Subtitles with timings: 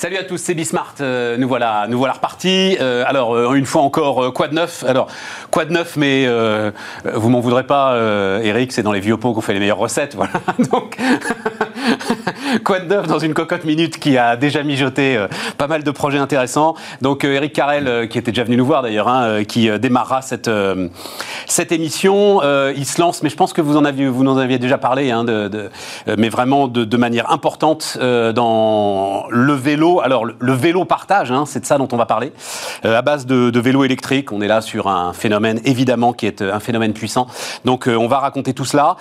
[0.00, 0.94] Salut à tous, c'est Bismart.
[1.00, 2.76] Euh, nous voilà, nous voilà repartis.
[2.80, 4.84] Euh, alors euh, une fois encore, quoi de neuf?
[4.86, 5.08] Alors
[5.50, 6.24] quoi de neuf, mais
[7.04, 7.98] vous m'en voudrez pas,
[8.40, 8.70] Eric.
[8.70, 10.30] C'est dans les vieux pots qu'on fait les meilleures recettes, voilà.
[10.70, 10.98] Donc
[12.58, 15.26] quoi de neuf dans une cocotte minute qui a déjà mijoté
[15.56, 16.74] pas mal de projets intéressants.
[17.02, 20.50] Donc Eric Carrel, qui était déjà venu nous voir d'ailleurs, hein, qui démarrera cette
[21.46, 22.40] cette émission.
[22.42, 25.10] il se lance, mais je pense que vous en aviez vous en aviez déjà parlé,
[25.10, 25.24] hein,
[26.16, 31.66] mais vraiment de, manière importante dans le vélo alors le vélo partage, hein, c'est de
[31.66, 32.32] ça dont on va parler,
[32.84, 34.32] euh, à base de, vélo électrique.
[34.32, 37.26] On est là sur un phénomène évidemment qui est euh, un phénomène puissant.
[37.64, 38.96] Donc euh, on va raconter tout cela.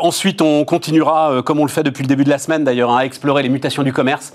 [0.00, 3.04] ensuite, on continuera, comme on le fait depuis le début de la semaine d'ailleurs, à
[3.04, 4.32] explorer les mutations du commerce.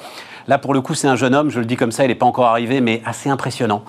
[0.48, 2.16] Là, pour le coup, c'est un jeune homme, je le dis comme ça, il n'est
[2.16, 3.84] pas encore arrivé, mais assez impressionnant.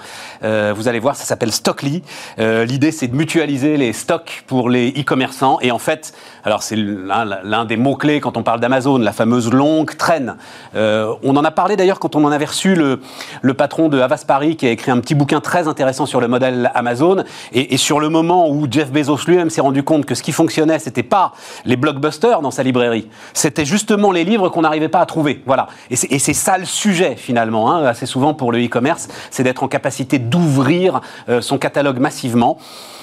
[0.44, 2.02] Euh, vous allez voir, ça s'appelle Stockly.
[2.38, 5.58] Euh, L'idée, c'est de mutualiser les stocks pour les e-commerçants.
[5.60, 6.12] Et en fait,
[6.44, 10.36] alors c'est l'un des mots-clés quand on parle d'Amazon, la fameuse longue traîne.
[10.74, 13.00] Euh, on en a parlé d'ailleurs quand on en avait reçu le,
[13.40, 16.28] le patron de Havas Paris qui a écrit un petit bouquin très intéressant sur le
[16.28, 17.24] modèle Amazon.
[17.52, 20.32] Et, et sur le moment où Jeff Bezos lui-même s'est rendu compte que ce qui
[20.32, 21.32] fonctionnait, c'était pas
[21.64, 25.42] les blockbusters dans sa librairie, c'était justement les livres qu'on n'arrivait pas à trouver.
[25.46, 25.68] Voilà.
[25.90, 29.68] Et c'est ça le sujet finalement, hein, assez souvent pour le e-commerce, c'est d'être en
[29.68, 32.58] capacité d'ouvrir euh, son catalogue massivement.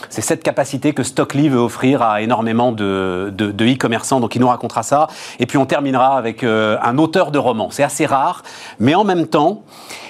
[0.10, 4.84] C'est cette capacité que Stockly veut offrir à énormément de, e-commerçants, donc il nous racontera
[4.84, 5.08] ça.
[5.40, 7.70] Et puis on terminera avec euh, un auteur de roman.
[7.72, 8.44] C'est assez rare,
[8.80, 9.64] mais en même temps,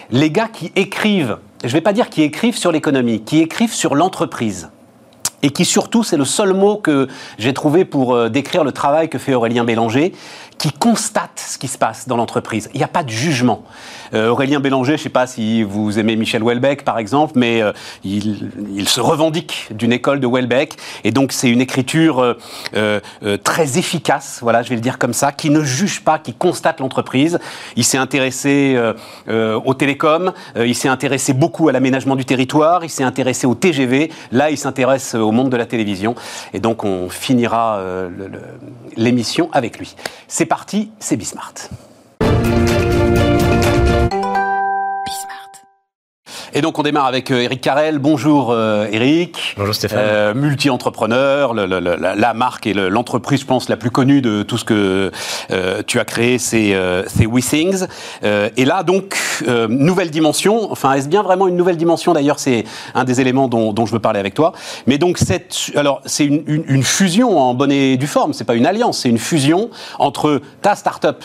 [0.10, 3.74] les gars qui écrivent, je ne vais pas dire qui écrivent sur l'économie, qui écrivent
[3.74, 4.70] sur l'entreprise,
[5.42, 7.08] et qui surtout, c'est le seul mot que
[7.38, 10.14] j'ai trouvé pour euh, décrire le travail que fait Aurélien Bélanger,
[10.60, 12.70] qui constate ce qui se passe dans l'entreprise.
[12.74, 13.64] Il n'y a pas de jugement.
[14.14, 17.62] Euh, Aurélien Bélanger, je ne sais pas si vous aimez Michel Houellebecq, par exemple, mais
[17.62, 17.72] euh,
[18.04, 20.76] il, il, se revendique d'une école de Houellebecq.
[21.04, 22.34] Et donc, c'est une écriture euh,
[22.76, 26.20] euh, euh, très efficace, voilà, je vais le dire comme ça, qui ne juge pas,
[26.20, 27.40] qui constate l'entreprise.
[27.76, 28.78] Il s'est intéressé
[29.28, 34.12] aux télécoms, il s'est intéressé beaucoup à l'aménagement du territoire, il s'est intéressé au TGV.
[34.32, 36.16] Là, il s'intéresse au monde de la télévision.
[36.54, 37.82] Et donc, on finira
[38.98, 39.96] l'émission avec lui.
[40.50, 41.54] Parti, c'est Bismart.
[46.60, 48.00] Et donc on démarre avec euh, Eric Carrel.
[48.00, 49.56] Bonjour euh, Eric.
[49.56, 50.00] Bonjour Stéphane.
[50.02, 55.10] Euh, multi-entrepreneur, la, marque et l'entreprise, je pense, la plus connue de tout ce que
[55.52, 57.86] euh, tu as créé, c'est euh, WeThings.
[58.24, 59.18] et là donc,
[59.70, 60.70] nouvelle dimension.
[60.70, 62.12] Enfin, est-ce bien vraiment une nouvelle dimension?
[62.12, 64.52] D'ailleurs, c'est un des éléments dont, dont, je veux parler avec toi.
[64.86, 68.34] Mais donc, cette, alors c'est une, une, une, fusion en bonne et due forme.
[68.34, 71.24] C'est pas une alliance, c'est une fusion entre ta start-up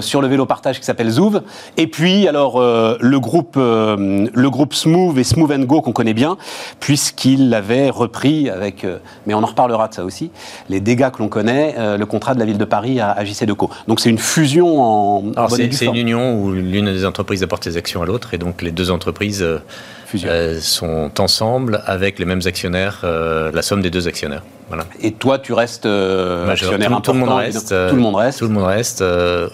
[0.00, 1.42] sur le vélo partage qui s'appelle Zouv
[1.76, 6.36] et puis alors le groupe le groupe Smooth et Smooth Go qu'on connaît bien,
[6.80, 10.30] puisqu'il l'avait repris avec, euh, mais on en reparlera de ça aussi,
[10.68, 13.24] les dégâts que l'on connaît, euh, le contrat de la ville de Paris à, à
[13.24, 13.70] JC Deco.
[13.88, 15.32] Donc c'est une fusion en.
[15.36, 18.62] en c'est une union où l'une des entreprises apporte ses actions à l'autre, et donc
[18.62, 19.42] les deux entreprises.
[19.42, 19.58] Euh,
[20.60, 24.42] sont ensemble avec les mêmes actionnaires, la somme des deux actionnaires.
[24.68, 24.84] Voilà.
[25.00, 27.12] Et toi, tu restes actionnaire tout, important.
[27.12, 27.68] Tout le monde reste.
[27.68, 28.38] tout le monde reste.
[28.40, 29.02] Tout le monde reste.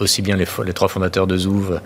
[0.01, 1.79] aussi bien les, les, trois fondateurs de Zouv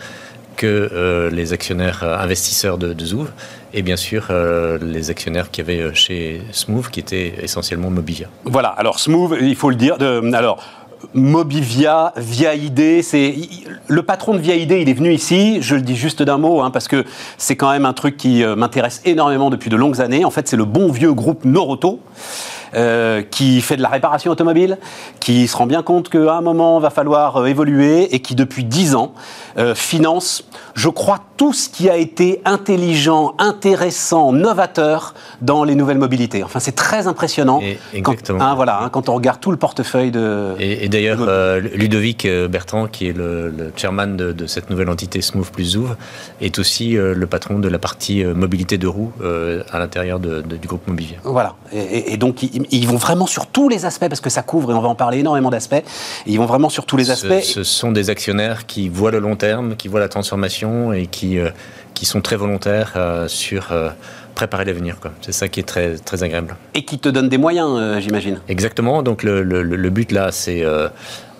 [0.56, 3.31] que euh, les actionnaires euh, investisseurs de, de Zouv
[3.74, 8.28] et bien sûr euh, les actionnaires qui avaient chez Smooth qui étaient essentiellement Mobivia.
[8.46, 9.97] Voilà, alors Smooth, il faut le dire,
[10.34, 10.64] alors
[11.14, 13.36] Mobivia, VIAID, c'est
[13.88, 15.62] le patron de VIAID, il est venu ici.
[15.62, 17.06] Je le dis juste d'un mot hein, parce que
[17.38, 20.25] c'est quand même un truc qui m'intéresse énormément depuis de longues années.
[20.25, 22.00] En fait, c'est le bon vieux groupe Noroto.
[22.75, 24.80] Euh, qui fait de la réparation automobile,
[25.19, 28.64] qui se rend bien compte qu'à un moment, va falloir euh, évoluer et qui, depuis
[28.64, 29.14] 10 ans,
[29.59, 30.44] euh, finance,
[30.74, 36.44] je crois, tout ce qui a été intelligent, intéressant, novateur dans les nouvelles mobilités.
[36.44, 37.62] Enfin, c'est très impressionnant.
[37.94, 38.40] exactement.
[38.40, 40.56] Quand, hein, voilà, hein, quand on regarde tout le portefeuille de.
[40.58, 45.96] Et, d'ailleurs, Ludovic Bertrand, qui est le, chairman de, cette nouvelle entité Smooth plus Zouv,
[46.42, 49.12] est aussi le patron de la partie mobilité de roues
[49.72, 51.18] à l'intérieur du groupe Mobivia.
[51.24, 51.56] Voilà.
[51.72, 54.72] Et, et donc, il, ils vont vraiment sur tous les aspects, parce que ça couvre,
[54.72, 55.84] et on va en parler énormément d'aspects,
[56.26, 57.41] ils vont vraiment sur tous les aspects.
[57.41, 61.40] Ce, sont des actionnaires qui voient le long terme, qui voient la transformation et qui,
[61.40, 61.50] euh,
[61.94, 63.90] qui sont très volontaires euh, sur euh,
[64.35, 64.97] préparer l'avenir.
[65.22, 66.56] C'est ça qui est très, très agréable.
[66.74, 68.40] Et qui te donne des moyens, j'imagine.
[68.47, 69.03] Exactement.
[69.03, 70.64] Donc le, le, le but là, c'est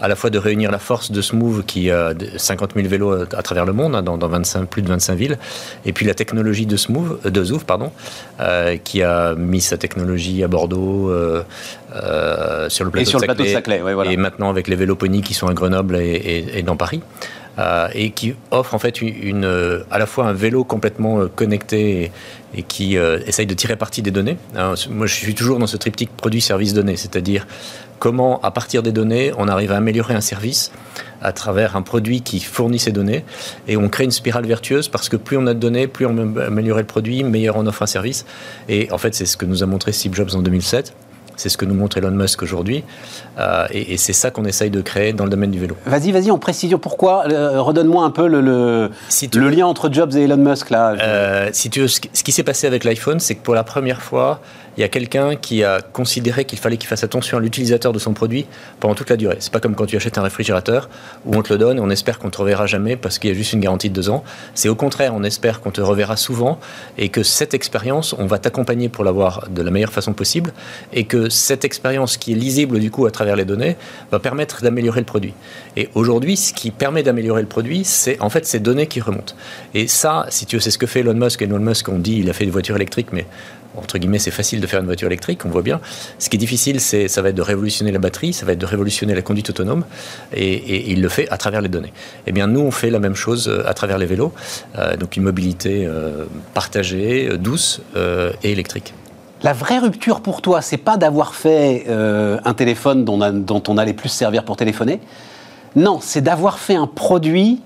[0.04, 3.42] à la fois de réunir la force de Smooth qui a 50 000 vélos à
[3.42, 5.38] travers le monde, hein, dans, 25, plus de 25 villes,
[5.86, 7.90] et puis la technologie de Smooth, euh, de Zouf, pardon,
[8.42, 11.44] euh, qui a mis sa technologie à Bordeaux, euh,
[12.68, 13.82] sur le plateau, et sur de, le plateau Saclay,
[14.12, 17.02] et maintenant avec les vélos Pony qui sont à Grenoble et, dans Paris.
[17.94, 22.12] Et qui offre en fait une, à la fois un vélo complètement connecté
[22.56, 24.38] et, qui essaye de tirer parti des données.
[24.56, 27.46] Hein, moi, je suis toujours dans ce triptyque produit-service-données, c'est-à-dire
[28.04, 30.72] comment, à partir des données, on arrive à améliorer un service
[31.22, 33.24] à travers un produit qui fournit ces données.
[33.68, 36.36] Et on crée une spirale vertueuse parce que plus on a de données, plus on
[36.38, 38.26] améliore le produit, meilleur on offre un service.
[38.68, 40.94] Et en fait, c'est ce que nous a montré Steve Jobs en 2007.
[41.36, 42.84] C'est ce que nous montre Elon Musk aujourd'hui.
[43.40, 45.76] Euh, et, c'est ça qu'on essaye de créer dans le domaine du vélo.
[45.86, 46.78] Vas-y, vas-y, en précision.
[46.78, 48.90] Pourquoi euh, Redonne-moi un peu le, le,
[49.36, 50.70] le lien entre Jobs et Elon Musk.
[50.70, 50.96] Là.
[51.00, 54.02] Euh, si tu veux, ce qui s'est passé avec l'iPhone, c'est que pour la première
[54.02, 54.42] fois,
[54.78, 58.00] il y a quelqu'un qui a considéré qu'il fallait qu'il fasse attention à l'utilisateur de
[58.00, 58.46] son produit
[58.80, 59.38] pendant toute la durée.
[59.40, 60.90] C'est pas comme quand tu achètes un réfrigérateur
[61.26, 63.34] où on te le donne et on espère qu'on te reverra jamais parce qu'il y
[63.34, 64.24] a juste une garantie de deux ans.
[64.56, 66.60] C'est au contraire, on espère qu'on te reverra souvent
[66.98, 70.54] et que cette expérience, on va t'accompagner pour l'avoir de la meilleure façon possible
[70.92, 73.78] et que cette expérience qui est lisible du coup à travers les données
[74.12, 75.34] va permettre d'améliorer le produit.
[75.78, 79.36] Et aujourd'hui, ce qui permet d'améliorer le produit, c'est en fait ces données qui remontent.
[79.74, 81.42] Et ça, si tu veux, c'est ce que fait Elon Musk.
[81.42, 83.26] Elon Musk, on dit, il a fait des voitures électriques, mais
[83.76, 85.80] entre guillemets, c'est facile de faire une voiture électrique, on voit bien.
[86.20, 88.60] Ce qui est difficile, c'est, ça va être de révolutionner la batterie, ça va être
[88.60, 89.84] de révolutionner la conduite autonome,
[90.34, 91.94] et, il le fait à travers les données.
[92.28, 94.34] Eh bien, nous, on fait la même chose euh, à travers les vélos,
[94.78, 97.82] euh, donc une mobilité euh, partagée, douce
[98.44, 98.94] et électrique.
[99.42, 103.94] La vraie rupture pour toi, c'est pas d'avoir fait un téléphone dont, dont on allait
[103.94, 105.00] plus servir pour téléphoner.
[105.76, 107.62] Non, c'est d'avoir fait un produit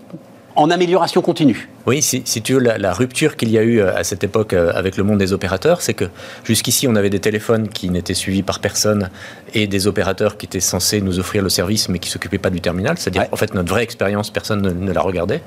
[0.57, 1.69] en amélioration continue.
[1.85, 4.71] Oui, si, tu veux, la, rupture qu'il y a eu euh, à cette époque euh,
[4.73, 6.05] avec le monde des opérateurs, c'est que
[6.43, 9.11] jusqu'ici, on avait des téléphones qui n'étaient suivis par personne
[9.53, 12.49] et des opérateurs qui étaient censés nous offrir le service mais qui ne s'occupaient pas
[12.49, 12.97] du terminal.
[12.97, 15.43] C'est-à-dire, en fait, notre vraie expérience, personne ne, la regardait.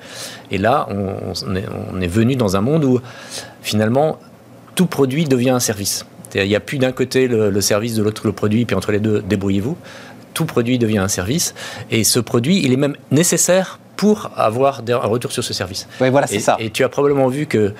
[0.53, 3.01] Et là, on, est, venu dans un monde où,
[3.62, 4.21] finalement,
[4.77, 6.07] tout produit devient un service.
[6.37, 8.93] Il n'y a plus d'un côté le, le, service, de l'autre le produit, puis entre
[8.93, 9.77] les deux, débrouillez-vous.
[10.35, 11.53] Tout produit devient un service.
[11.91, 15.87] Et ce produit, il est même nécessaire pour avoir un retour sur ce service.
[16.00, 16.56] Oui, voilà, c'est ça.
[16.58, 17.75] Et tu as probablement vu que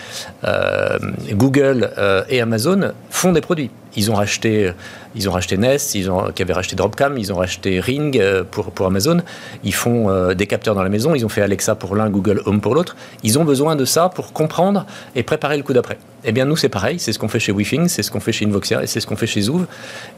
[0.45, 0.99] euh,
[1.33, 3.71] Google euh, et Amazon font des produits.
[3.97, 4.73] Ils ont racheté,
[5.15, 8.45] ils ont racheté Nest, ils ont, qui avait racheté Dropcam, ils ont racheté Ring euh,
[8.49, 9.23] pour, pour Amazon.
[9.65, 12.61] Ils font des capteurs dans la maison, ils ont fait Alexa pour l'un, Google Home
[12.61, 12.97] pour l'autre.
[13.23, 15.99] Ils ont besoin de ça pour comprendre et préparer le coup d'après.
[16.25, 16.99] Eh bien, nous, c'est pareil.
[16.99, 19.07] C'est ce qu'on fait chez WeThings, c'est ce qu'on fait chez Invoxia et c'est ce
[19.07, 19.67] qu'on fait chez Zoom.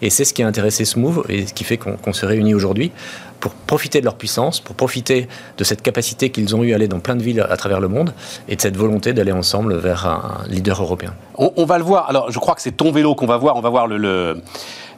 [0.00, 2.92] Et c'est ce qui a intéressé Smooth et ce qui fait qu'on se réunit aujourd'hui
[3.42, 5.26] pour profiter de leur puissance, pour profiter
[5.58, 7.88] de cette capacité qu'ils ont eu à aller dans plein de villes à travers le
[7.88, 8.14] monde
[8.48, 11.12] et de cette volonté d'aller ensemble vers un leader européen.
[11.36, 12.08] On, va le voir.
[12.08, 13.56] Alors, je crois que c'est ton vélo qu'on va voir.
[13.62, 14.42] On va voir le,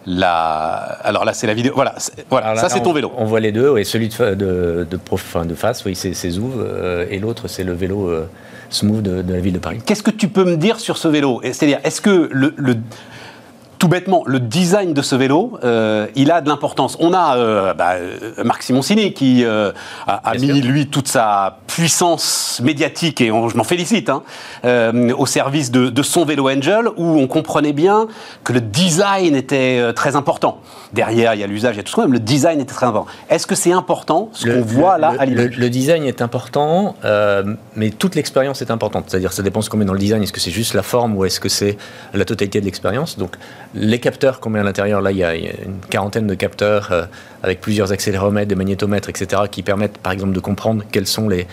[0.07, 0.73] la...
[1.05, 1.73] Alors là, c'est la vidéo.
[1.75, 1.97] Voilà,
[2.31, 3.13] voilà ça c'est ton vélo.
[3.19, 3.77] On voit les deux.
[3.77, 6.55] Et celui de, de, de, de face, oui, c'est Zouv.
[6.57, 8.27] Euh, et l'autre, c'est le vélo euh,
[8.71, 9.81] Smooth de, la ville de Paris.
[9.85, 11.43] Qu'est-ce que tu peux me dire sur ce vélo?
[11.43, 12.55] C'est-à-dire, est-ce que le,
[13.79, 16.97] tout bêtement, le design de ce vélo, euh, il a de l'importance.
[17.01, 23.21] On a euh, bah, euh, Marc Simoncini qui a, mis, lui, toute sa puissance médiatique,
[23.21, 24.23] et je m'en félicite, hein,
[25.17, 28.07] au service de, son vélo Angel, où on comprenait bien
[28.45, 30.61] que le design était très important.
[30.93, 32.87] Derrière, il y a l'usage, il y a tout ce même le design était très
[32.87, 33.11] important.
[33.31, 36.95] Est-ce que c'est important, ce qu'on voit là à l'image le, design est important,
[37.75, 39.07] mais toute l'expérience est importante.
[39.09, 40.23] C'est-à-dire, ça dépend ce qu'on met dans le design.
[40.23, 41.77] Est-ce que c'est juste la forme ou est-ce que c'est
[42.13, 43.19] la totalité de l'expérience?
[43.19, 43.37] Donc,
[43.75, 47.05] les capteurs qu'on met à l'intérieur, là, il y a une quarantaine de capteurs euh,
[47.43, 51.47] avec plusieurs accéléromètres, des magnétomètres, etc., qui permettent, par exemple, de comprendre quelles sont les,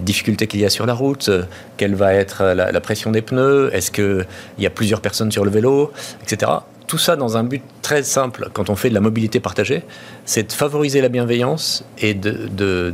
[0.00, 1.44] difficultés qu'il y a sur la route, euh,
[1.76, 4.26] quelle va être la, pression des pneus, est-ce qu'il
[4.58, 5.92] y a plusieurs personnes sur le vélo,
[6.22, 6.50] etc.
[6.86, 9.82] Tout ça dans un but très simple, quand on fait de la mobilité partagée,
[10.24, 12.92] c'est de favoriser la bienveillance et de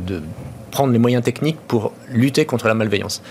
[0.71, 3.23] prendre les moyens techniques pour lutter contre la malveillance.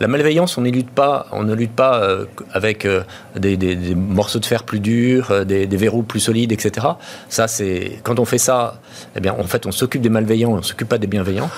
[0.00, 3.02] La malveillance, on, lutte pas, on ne lutte pas euh, avec euh,
[3.36, 6.86] des, morceaux de fer plus durs, euh, des, verrous plus solides, etc.
[7.28, 8.80] Ça, c'est quand on fait ça,
[9.16, 11.50] eh bien, en fait, on s'occupe des malveillants, on s'occupe pas des bienveillants.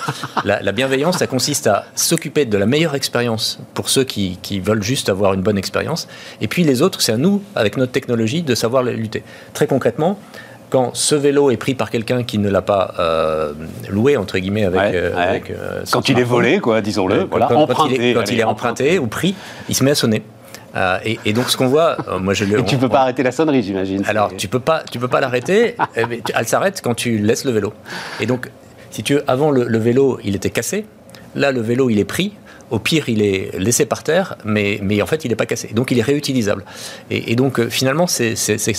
[0.44, 4.82] La, bienveillance, ça consiste à s'occuper de la meilleure expérience pour ceux qui, qui, veulent
[4.82, 6.08] juste avoir une bonne expérience.
[6.40, 9.22] Et puis les autres, c'est à nous, avec notre technologie, de savoir lutter.
[9.54, 10.18] Très concrètement,
[10.70, 13.52] quand ce vélo est pris par quelqu'un qui ne l'a pas euh,
[13.88, 18.40] loué entre guillemets avec, euh, euh, quand il est volé quoi disons-le voilà, quand, il
[18.40, 19.34] est, emprunté, ou pris
[19.68, 20.22] il se met à sonner
[21.04, 22.58] et, donc ce qu'on voit, moi je le.
[22.58, 24.02] Et tu peux pas arrêter la sonnerie, j'imagine.
[24.06, 25.74] Alors tu peux pas, tu peux pas l'arrêter.
[25.94, 27.72] elle s'arrête quand tu laisses le vélo.
[28.20, 28.50] Et donc,
[28.90, 30.84] si tu veux, avant le vélo, il était cassé.
[31.34, 32.34] Là, le vélo, il est pris.
[32.70, 35.68] Au pire, il est laissé par terre, mais, mais en fait, il n'est pas cassé.
[35.72, 36.64] Donc, il est réutilisable.
[37.10, 38.34] Et, donc, euh, finalement, c'est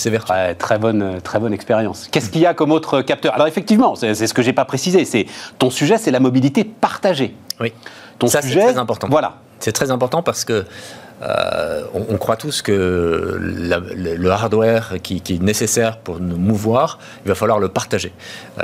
[0.06, 0.34] vertueux.
[0.58, 2.08] très bonne, très bonne expérience.
[2.10, 3.34] Qu'est-ce qu'il y a comme autre capteur?
[3.34, 5.04] Alors, effectivement, c'est ce que j'ai pas précisé.
[5.04, 5.26] C'est
[5.58, 7.34] ton sujet, c'est la mobilité partagée.
[7.60, 7.72] Oui.
[8.18, 9.08] Ton Ça, c'est très important.
[9.10, 9.36] Voilà.
[9.60, 10.64] C'est très important parce que
[11.20, 17.58] on, croit tous que le, hardware qui, est nécessaire pour nous mouvoir, il va falloir
[17.58, 18.12] le partager.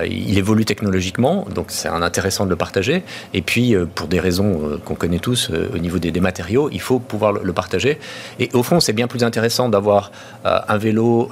[0.05, 3.03] il évolue technologiquement, donc c'est intéressant de le partager.
[3.33, 7.33] Et puis, pour des raisons qu'on connaît tous au niveau des, matériaux, il faut pouvoir
[7.33, 7.99] le, partager.
[8.39, 10.11] Et au fond, c'est bien plus intéressant d'avoir
[10.45, 11.31] un vélo,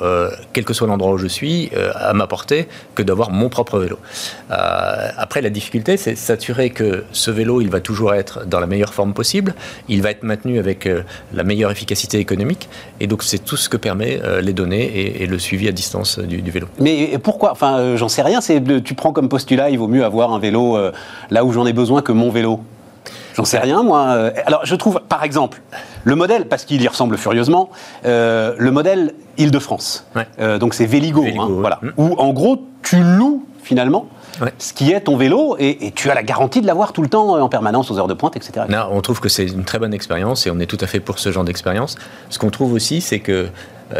[0.52, 3.98] quel que soit l'endroit où je suis, à ma portée, que d'avoir mon propre vélo.
[4.48, 8.94] après, la difficulté, c'est s'assurer que ce vélo, il va toujours être dans la meilleure
[8.94, 9.54] forme possible,
[9.88, 11.02] il va être maintenu avec euh,
[11.34, 12.68] la meilleure efficacité économique,
[13.00, 16.18] et donc c'est tout ce que permet euh, les données et, le suivi à distance
[16.18, 16.66] du, vélo.
[16.78, 18.40] Mais pourquoi Enfin, euh, j'en sais rien.
[18.40, 20.78] C'est tu prends comme postulat, il vaut mieux avoir un vélo
[21.30, 22.60] là où j'en ai besoin que mon vélo.
[23.34, 24.30] J'en sais rien, moi.
[24.44, 25.62] Alors, je trouve, par exemple,
[26.04, 27.70] le modèle, parce qu'il y ressemble furieusement,
[28.04, 30.06] le modèle Île-de-France.
[30.60, 31.78] donc, c'est Véligo, hein, voilà.
[31.82, 31.88] Mm.
[31.96, 34.08] Où, en gros, tu loues, finalement,
[34.58, 37.36] ce qui est ton vélo, et, tu as la garantie de l'avoir tout le temps
[37.36, 38.66] euh, en permanence aux heures de pointe, etc.
[38.90, 41.18] on trouve que c'est une très bonne expérience et on est tout à fait pour
[41.18, 41.96] ce genre d'expérience.
[42.30, 43.48] Ce qu'on trouve aussi, c'est que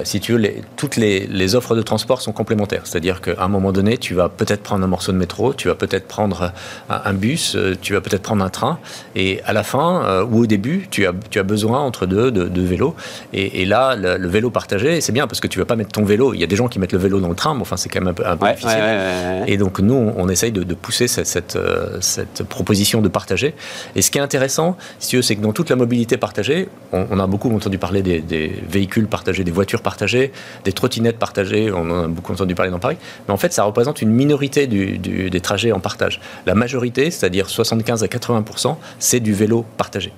[0.04, 0.42] si tu veux,
[0.76, 2.82] toutes les, offres de transport sont complémentaires.
[2.84, 5.75] C'est-à-dire qu'à un moment donné, tu vas peut-être prendre un morceau de métro, tu vas
[5.75, 6.52] peut-être prendre
[6.88, 8.78] un, bus, euh, tu vas peut-être prendre un train,
[9.16, 12.30] et à la fin euh, ou au début, tu as, tu as besoin entre deux
[12.30, 12.94] de, vélos.
[13.32, 16.34] Et, là, le, vélo partagé, c'est bien parce que tu vas pas mettre ton vélo.
[16.34, 17.88] Il y a des gens qui mettent le vélo dans le train, mais enfin, c'est
[17.88, 19.44] quand même un peu, difficile.
[19.46, 21.58] et donc, nous, on, essaye de, pousser cette,
[22.00, 23.54] cette, proposition de partager.
[23.94, 26.68] Et ce qui est intéressant, si tu veux, c'est que dans toute la mobilité partagée,
[26.92, 30.33] on, a beaucoup entendu parler des, des véhicules partagés, des voitures partagées,
[30.65, 32.97] des trottinettes partagées, on en a beaucoup entendu parler dans Paris,
[33.27, 36.21] mais en fait ça représente une minorité des trajets en partage.
[36.47, 40.12] La majorité, c'est-à-dire 75 à 80%, c'est du vélo partagé.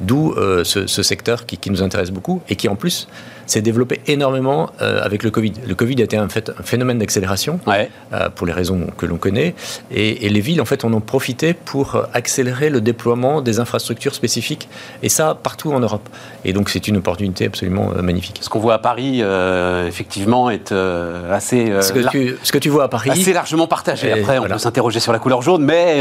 [0.00, 3.06] D'où euh, ce, secteur qui, nous intéresse beaucoup et qui en plus
[3.46, 5.52] s'est développé énormément euh, avec le Covid.
[5.66, 9.18] Le Covid a été un, fait, un phénomène d'accélération euh, pour les raisons que l'on
[9.18, 9.54] connaît.
[9.90, 14.68] Et, les villes, en fait, en ont profité pour accélérer le déploiement des infrastructures spécifiques.
[15.02, 16.08] Et ça, partout en Europe.
[16.44, 18.38] Et donc, c'est une opportunité absolument magnifique.
[18.40, 19.22] Ce qu'on voit à Paris,
[19.86, 20.72] effectivement, est
[21.30, 21.72] assez.
[21.82, 23.10] ce, que tu, ce que tu vois à Paris.
[23.10, 24.12] Assez largement partagé.
[24.12, 25.98] Après, on peut s'interroger sur la couleur jaune, mais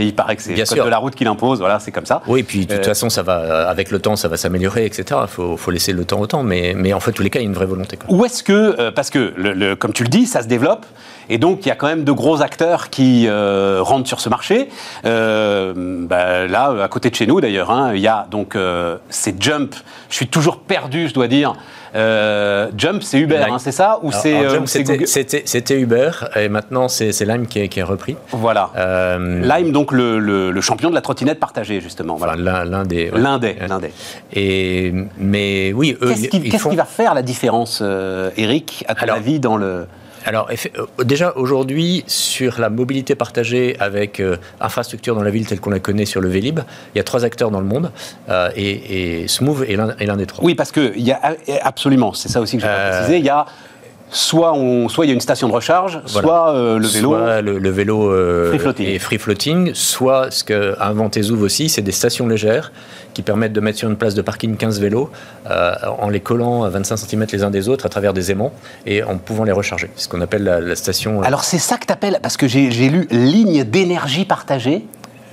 [0.00, 1.60] il paraît que c'est le code de la route qui l'impose.
[1.60, 2.22] Voilà, c'est comme ça.
[2.26, 5.20] Oui, et puis de toute façon, ça va, avec le temps, ça va s'améliorer, etc.
[5.22, 6.42] Il faut, faut, laisser le temps au temps.
[6.42, 7.98] Mais, mais en fait, tous les cas, il y a une vraie volonté.
[8.08, 10.86] Où est-ce que, euh, parce que, le, comme tu le dis, ça se développe,
[11.28, 14.28] et donc il y a quand même de gros acteurs qui euh, rentrent sur ce
[14.28, 14.68] marché.
[15.04, 18.56] Euh, bah, là, à côté de chez nous d'ailleurs, hein, il y a donc
[19.08, 19.74] c'est Jump.
[20.08, 21.54] Je suis toujours perdu, je dois dire.
[21.92, 24.36] Jump, c'est Uber, hein, c'est ça Ou c'est
[25.44, 28.16] C'était Uber et maintenant c'est Lime qui est, repris.
[28.30, 28.70] Voilà.
[29.18, 32.16] Lime, donc le, champion de la trottinette partagée justement.
[32.16, 32.36] Voilà.
[32.64, 33.10] l'un des.
[33.14, 33.56] L'un des.
[33.68, 33.92] L'un des.
[34.32, 37.82] Et mais oui, Qu'est-ce qui, va faire la différence,
[38.36, 39.86] Eric, à ton avis, dans le
[40.26, 45.60] alors, euh, déjà aujourd'hui, sur la mobilité partagée avec euh, infrastructure dans la ville telle
[45.60, 46.60] qu'on la connaît sur le Vélib,
[46.94, 47.90] il y a trois acteurs dans le monde
[48.28, 50.44] euh, et, Smooth est l'un des trois.
[50.44, 53.24] Oui, parce que il y a absolument, c'est ça aussi que je vais préciser, il
[53.24, 53.46] y a
[54.10, 57.10] soit, on, soit il y a une station de recharge, soit le vélo.
[57.10, 58.14] Soit le, vélo
[58.78, 62.72] est free floating, soit ce qu'a inventé Zouv aussi, c'est des stations légères
[63.14, 65.10] qui permettent de mettre sur une place de parking 15 vélos
[65.50, 68.52] euh, en les collant à 25 cm les uns des autres à travers des aimants
[68.86, 69.90] et en pouvant les recharger.
[69.96, 71.20] C'est ce qu'on appelle la, station.
[71.20, 74.84] Euh, Alors c'est ça que tu appelles, parce que j'ai lu ligne d'énergie partagée.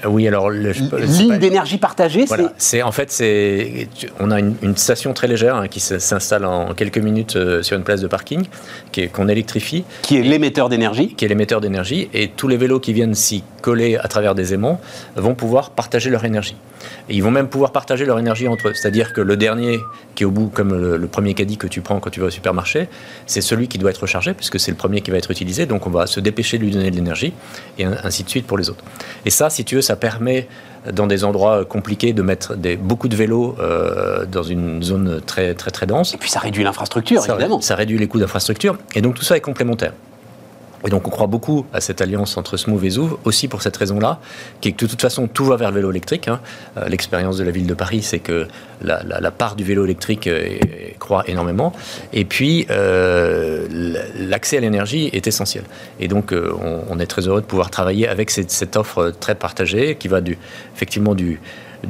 [0.06, 2.26] Oui, alors le, ligne d'énergie partagée,
[2.58, 3.88] c'est en fait c'est
[4.20, 7.84] on a une, station très légère hein, qui s'installe en quelques minutes euh, sur une
[7.84, 8.46] place de parking,
[9.14, 12.94] qu'on électrifie, qui est l'émetteur d'énergie, qui est l'émetteur d'énergie, et tous les vélos qui
[12.94, 14.80] viennent s'y coller à travers des aimants
[15.16, 16.56] vont pouvoir partager leur énergie.
[17.10, 18.74] Et ils vont même pouvoir partager leur énergie entre eux.
[18.74, 19.80] C'est-à-dire que le dernier
[20.16, 22.32] qui est au bout, comme le, premier caddie que tu prends quand tu vas au
[22.32, 22.88] supermarché,
[23.26, 25.66] c'est celui qui doit être rechargé, puisque c'est le premier qui va être utilisé.
[25.66, 27.34] Donc on va se dépêcher de lui donner de l'énergie,
[27.78, 28.84] et ainsi de suite pour les autres.
[29.26, 30.48] Et ça, si tu veux, ça permet
[30.92, 35.54] dans des endroits compliqués de mettre des, beaucoup de vélos euh, dans une zone très
[35.54, 36.14] très très dense.
[36.14, 37.62] Et puis ça réduit l'infrastructure, évidemment.
[37.62, 38.78] Ça réduit les coûts d'infrastructure.
[38.96, 39.94] Et donc tout ça est complémentaire.
[40.86, 43.76] Et donc on croit beaucoup à cette alliance entre Smooth et Zouv, aussi pour cette
[43.78, 44.20] raison-là,
[44.62, 46.28] qui est que de toute façon tout va vers le vélo électrique.
[46.28, 46.40] Hein.
[46.78, 48.48] Euh, l'expérience de la ville de Paris, c'est que
[48.82, 50.58] la, part du vélo électrique euh,
[51.00, 51.74] croît énormément.
[52.14, 53.68] Et puis euh,
[54.20, 55.64] l'accès à l'énergie est essentiel.
[56.00, 60.08] Et donc on, est très heureux de pouvoir travailler avec cette, offre très partagée qui
[60.08, 60.38] va du,
[60.76, 61.40] effectivement du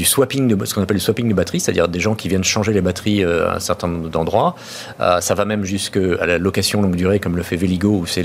[0.01, 2.73] swapping, de, ce qu'on appelle le swapping de batteries, c'est-à-dire des gens qui viennent changer
[2.73, 4.55] les batteries à un certain nombre d'endroits.
[4.99, 8.23] Ça va même jusqu'à la location longue durée, comme le fait Veligo, où c'est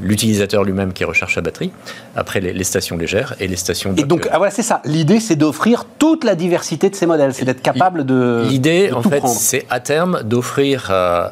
[0.00, 1.70] l'utilisateur lui-même qui recherche sa batterie.
[2.16, 3.94] Après, les, stations légères et les stations.
[3.96, 4.82] Et donc, ah, voilà, c'est ça.
[4.84, 8.44] L'idée, c'est d'offrir toute la diversité de ces modèles, c'est d'être capable de.
[8.48, 11.28] L'idée, en fait, c'est à terme d'offrir euh,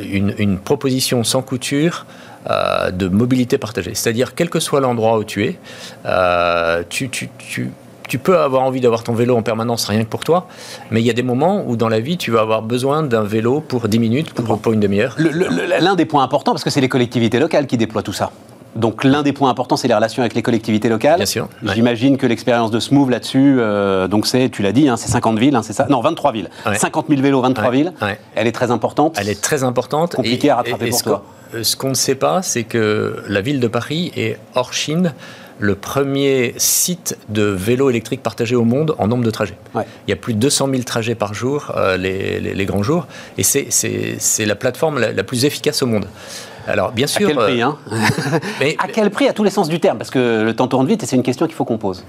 [0.00, 2.06] une, proposition sans couture.
[2.92, 3.94] de mobilité partagée.
[3.94, 5.58] C'est-à-dire, quel que soit l'endroit où tu es,
[6.88, 7.72] tu, tu, tu
[8.08, 10.46] tu peux avoir envie d'avoir ton vélo en permanence rien que pour toi,
[10.90, 13.22] mais il y a des moments où dans la vie, tu vas avoir besoin d'un
[13.22, 15.16] vélo pour 10 minutes, pour, pour une demi-heure.
[15.18, 18.30] L'un des points importants, parce que c'est les collectivités locales qui déploient tout ça.
[18.76, 21.16] Donc l'un des points importants, c'est les relations avec les collectivités locales.
[21.16, 21.48] Bien sûr.
[21.62, 25.38] J'imagine que l'expérience de Smooth là-dessus, euh, donc c'est, tu l'as dit, hein, c'est 50
[25.38, 25.86] villes, hein, c'est ça?
[25.88, 26.50] Non, 23 villes.
[26.64, 27.92] 50 000 vélos, 23 villes.
[28.34, 29.16] Elle est très importante.
[29.18, 30.14] Elle est très importante.
[30.14, 31.24] Compliquée à rattraper pour toi.
[31.54, 35.14] Euh, ce qu'on ne sait pas, c'est que la ville de Paris est hors Chine
[35.58, 39.56] le premier site de vélo électrique partagé au monde en nombre de trajets.
[39.74, 43.06] Il y a plus de 200 000 trajets par jour, euh, les, grands jours,
[43.38, 46.06] et c'est la plateforme la, plus efficace au monde.
[46.66, 47.28] Alors, bien sûr.
[47.28, 47.78] À quel prix hein
[48.60, 50.86] mais, À quel prix, à tous les sens du terme Parce que le temps tourne
[50.86, 52.04] vite et c'est une question qu'il faut qu'on pose.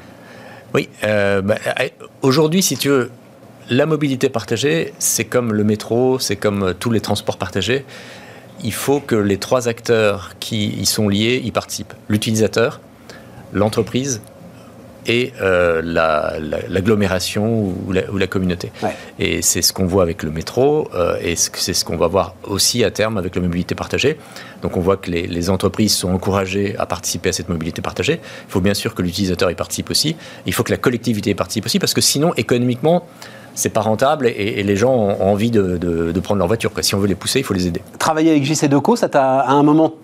[0.73, 0.89] Oui.
[1.03, 1.55] Euh, bah,
[2.23, 3.11] aujourd'hui, si tu veux,
[3.69, 7.85] la mobilité partagée, c'est comme le métro, c'est comme tous les transports partagés.
[8.63, 11.93] Il faut que les trois acteurs qui y sont liés y participent.
[12.09, 12.79] L'utilisateur,
[13.53, 14.21] l'entreprise
[15.07, 15.81] et euh,
[16.69, 18.71] l'agglomération ou, la, communauté.
[19.19, 22.35] Et c'est ce qu'on voit avec le métro euh, et c'est ce qu'on va voir
[22.43, 24.17] aussi à terme avec la mobilité partagée.
[24.61, 28.19] Donc on voit que les, entreprises sont encouragées à participer à cette mobilité partagée.
[28.47, 30.17] Il faut bien sûr que l'utilisateur y participe aussi.
[30.45, 33.05] Il faut que la collectivité y participe aussi parce que sinon économiquement
[33.53, 36.71] c'est pas rentable et, les gens ont envie de, prendre leur voiture.
[36.81, 37.81] Si on veut les pousser, il faut les aider.
[37.97, 39.95] Travailler avec JC Deco, ça t'a à un moment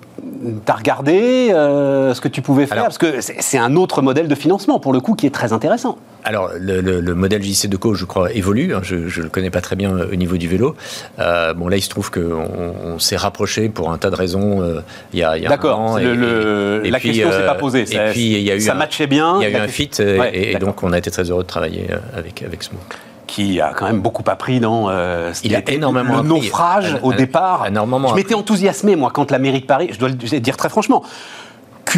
[0.65, 4.35] T'as regardé euh, ce que tu pouvais faire Parce que c'est un autre modèle de
[4.35, 5.97] financement, pour le coup, qui est très intéressant.
[6.23, 8.73] Alors, le, modèle JC Deco, je crois, évolue.
[8.73, 8.81] Hein.
[8.83, 10.75] je ne le connais pas très bien euh, au niveau du vélo.
[11.19, 12.47] Euh, bon, là, il se trouve qu'on
[12.85, 14.63] on, s'est rapproché pour un tas de raisons
[15.13, 17.85] il y a, y a D'accord, la question ne s'est pas posée.
[17.91, 19.38] Et puis, il y a eu ça matchait bien.
[19.41, 21.88] Il y a eu un fit, et, donc on a été très heureux de travailler
[22.15, 22.79] avec, avec Smo
[23.27, 27.68] qui a quand même beaucoup appris dans euh, il a énormément le naufrage au départ.
[27.68, 31.03] je m'étais enthousiasmé moi quand la mairie de Paris, je dois le dire très franchement,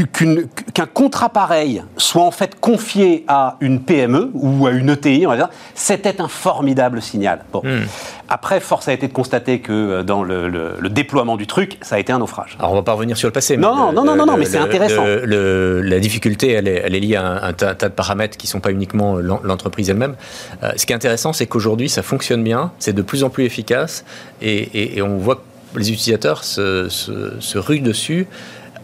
[0.04, 5.30] qu'un contrat pareil soit en fait confié à une PME ou à une ETI, on
[5.30, 7.46] va dire, c'était un formidable signal.
[7.54, 7.62] Bon.
[7.64, 7.86] Hmm.
[8.28, 12.00] Après, force a été de constater que euh, dans le, déploiement du truc, ça a
[12.00, 12.56] été un naufrage.
[12.60, 13.58] Alors, on va pas revenir sur le passé.
[13.58, 15.06] Non, non, non, non, non, mais c'est intéressant.
[15.06, 18.60] la difficulté, elle est, elle est, liée à un, tas, de paramètres qui ne sont
[18.60, 20.16] pas uniquement l'entreprise elle-même.
[20.64, 23.46] Euh, ce qui est intéressant, c'est qu'aujourd'hui, ça fonctionne bien, c'est de plus en plus
[23.46, 24.06] efficace,
[24.42, 28.28] et, on voit que les utilisateurs se, se, se ruent dessus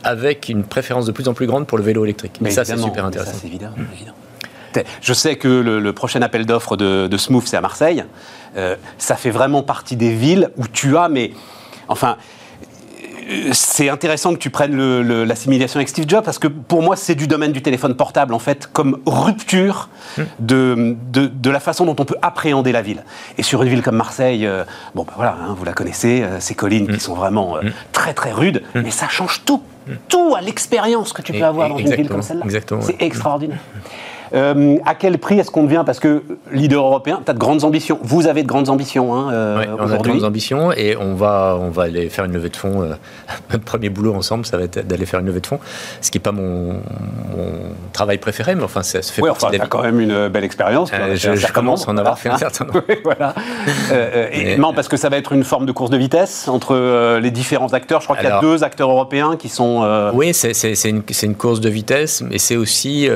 [0.03, 2.37] avec une préférence de plus en plus grande pour le vélo électrique.
[2.41, 3.37] Mais ça, c'est super intéressant.
[3.39, 3.71] c'est évident,
[5.01, 8.03] Je sais que le, prochain appel d'offres de, Smooth, c'est à Marseille.
[8.57, 11.31] Euh, ça fait vraiment partie des villes où tu as, mais
[11.87, 12.17] enfin,
[13.53, 14.75] c'est intéressant que tu prennes
[15.23, 18.39] l'assimilation avec Steve Jobs parce que pour moi, c'est du domaine du téléphone portable en
[18.39, 19.89] fait, comme rupture
[20.39, 23.03] de, de, la façon dont on peut appréhender la ville.
[23.37, 24.63] Et sur une ville comme Marseille, euh,
[24.95, 26.99] bon, ben voilà, hein, vous la connaissez, euh, ces collines qui hmm.
[26.99, 27.71] sont vraiment euh, hmm.
[27.91, 29.61] très très rudes, mais ça change tout,
[30.07, 32.45] tout à l'expérience que tu peux avoir dans une ville comme celle-là.
[32.81, 33.59] C'est extraordinaire.
[34.33, 37.63] Euh, à quel prix est-ce qu'on devient Parce que leader européen, tu as de grandes
[37.63, 37.99] ambitions.
[38.01, 41.57] Vous avez de grandes ambitions hein, euh, On a de grandes ambitions et on va,
[41.59, 42.81] on va aller faire une levée de fonds.
[42.81, 42.93] Euh,
[43.51, 45.59] notre premier boulot ensemble, ça va être d'aller faire une levée de fonds.
[45.99, 46.75] Ce qui n'est pas mon,
[47.93, 50.91] travail préféré, mais enfin, ça se fait oui, partie enfin, quand même une belle expérience.
[50.91, 52.83] je, commence à en avoir fait un certain nombre.
[53.03, 53.35] voilà.
[54.57, 57.73] non, parce que ça va être une forme de course de vitesse entre les différents
[57.73, 57.99] acteurs.
[57.99, 60.11] Je crois qu'il y a deux acteurs européens qui sont.
[60.13, 63.09] Oui, c'est une, une, course de vitesse, mais c'est aussi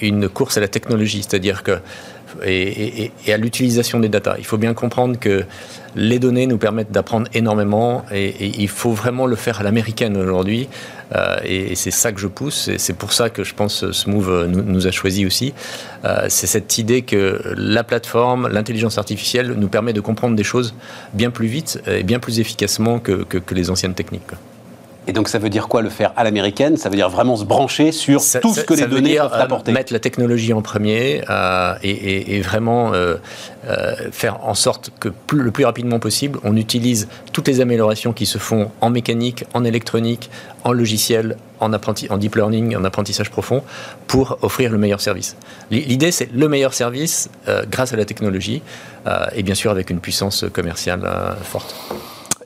[0.00, 1.78] une course c'est la technologie, c'est-à-dire que
[2.44, 4.36] et, à l'utilisation des datas.
[4.38, 5.44] Il faut bien comprendre que
[5.96, 10.68] les données nous permettent d'apprendre énormément et, il faut vraiment le faire à l'américaine aujourd'hui.
[11.14, 13.92] Euh, et, c'est ça que je pousse et c'est pour ça que je pense que
[13.92, 15.52] Smooth nous, nous a choisi aussi.
[16.04, 20.74] Euh, c'est cette idée que la plateforme, l'intelligence artificielle nous permet de comprendre des choses
[21.12, 24.22] bien plus vite et bien plus efficacement que les anciennes techniques.
[25.10, 26.76] Et donc ça veut dire quoi le faire à l'américaine?
[26.76, 29.72] Ça veut dire vraiment se brancher sur tout ce que les données peuvent euh, apporter.
[29.72, 33.16] Mettre la technologie en premier euh, et, vraiment euh,
[34.12, 38.38] faire en sorte que le plus rapidement possible, on utilise toutes les améliorations qui se
[38.38, 40.30] font en mécanique, en électronique,
[40.62, 43.64] en logiciel, en, apprenti, en deep learning, en apprentissage profond,
[44.06, 45.34] pour offrir le meilleur service.
[45.72, 47.30] L'idée, c'est le meilleur service
[47.68, 48.62] grâce à la technologie
[49.34, 51.02] et bien sûr avec une puissance commerciale
[51.42, 51.74] forte.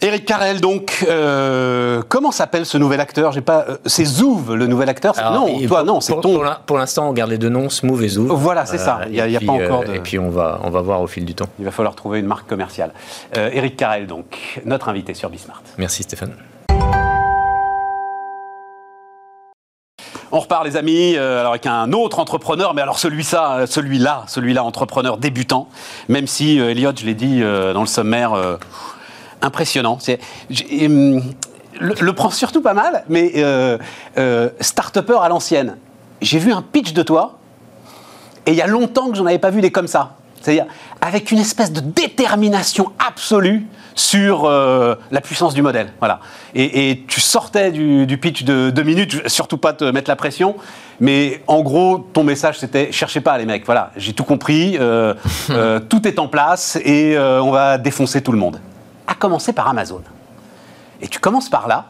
[0.05, 3.33] Eric Carrel, donc, euh, comment s'appelle ce nouvel acteur?
[3.33, 3.65] J'ai pas.
[3.67, 5.15] Euh, c'est Zouv, le nouvel acteur.
[5.33, 6.45] non, toi, non, c'est ton.
[6.67, 8.31] Pour l'instant, on garde les deux noms, Smooth et Zouv.
[8.35, 9.01] Voilà, c'est ça.
[9.07, 11.35] Il n'y a, pas encore Et puis, on va, on va voir au fil du
[11.35, 11.47] temps.
[11.59, 12.93] Il va falloir trouver une marque commerciale.
[13.35, 15.63] Eric Carrel, donc, notre invité sur Bismart.
[15.79, 16.35] Merci, Stéphane.
[20.33, 25.17] On repart les amis, alors avec un autre entrepreneur, mais alors celui-là, celui-là, celui-là entrepreneur
[25.17, 25.69] débutant,
[26.09, 28.59] même si Elliot, je l'ai dit dans le sommaire,
[29.45, 29.99] impressionnant.
[30.01, 30.19] C'est,
[30.85, 31.23] hum,
[31.81, 33.79] le, prend surtout pas mal, mais euh,
[34.19, 35.77] euh, start-upper à l'ancienne.
[36.21, 37.39] J'ai vu un pitch de toi.
[38.47, 40.17] Et il y a longtemps que j'en avais pas vu des comme ça.
[40.41, 40.67] C'est-à-dire
[41.01, 45.93] avec une espèce de détermination absolue sur euh, la puissance du modèle.
[46.01, 46.21] Voilà.
[46.55, 50.57] Et, tu sortais du, pitch de deux minutes, surtout pas te mettre la pression,
[51.01, 53.65] mais en gros, ton message c'était cherchez pas les mecs.
[53.65, 55.15] Voilà, j'ai tout compris, euh,
[55.51, 58.61] euh, tout est en place et on va défoncer tout le monde.
[59.07, 60.03] À commencer par Amazon.
[61.01, 61.87] Et tu commences par là.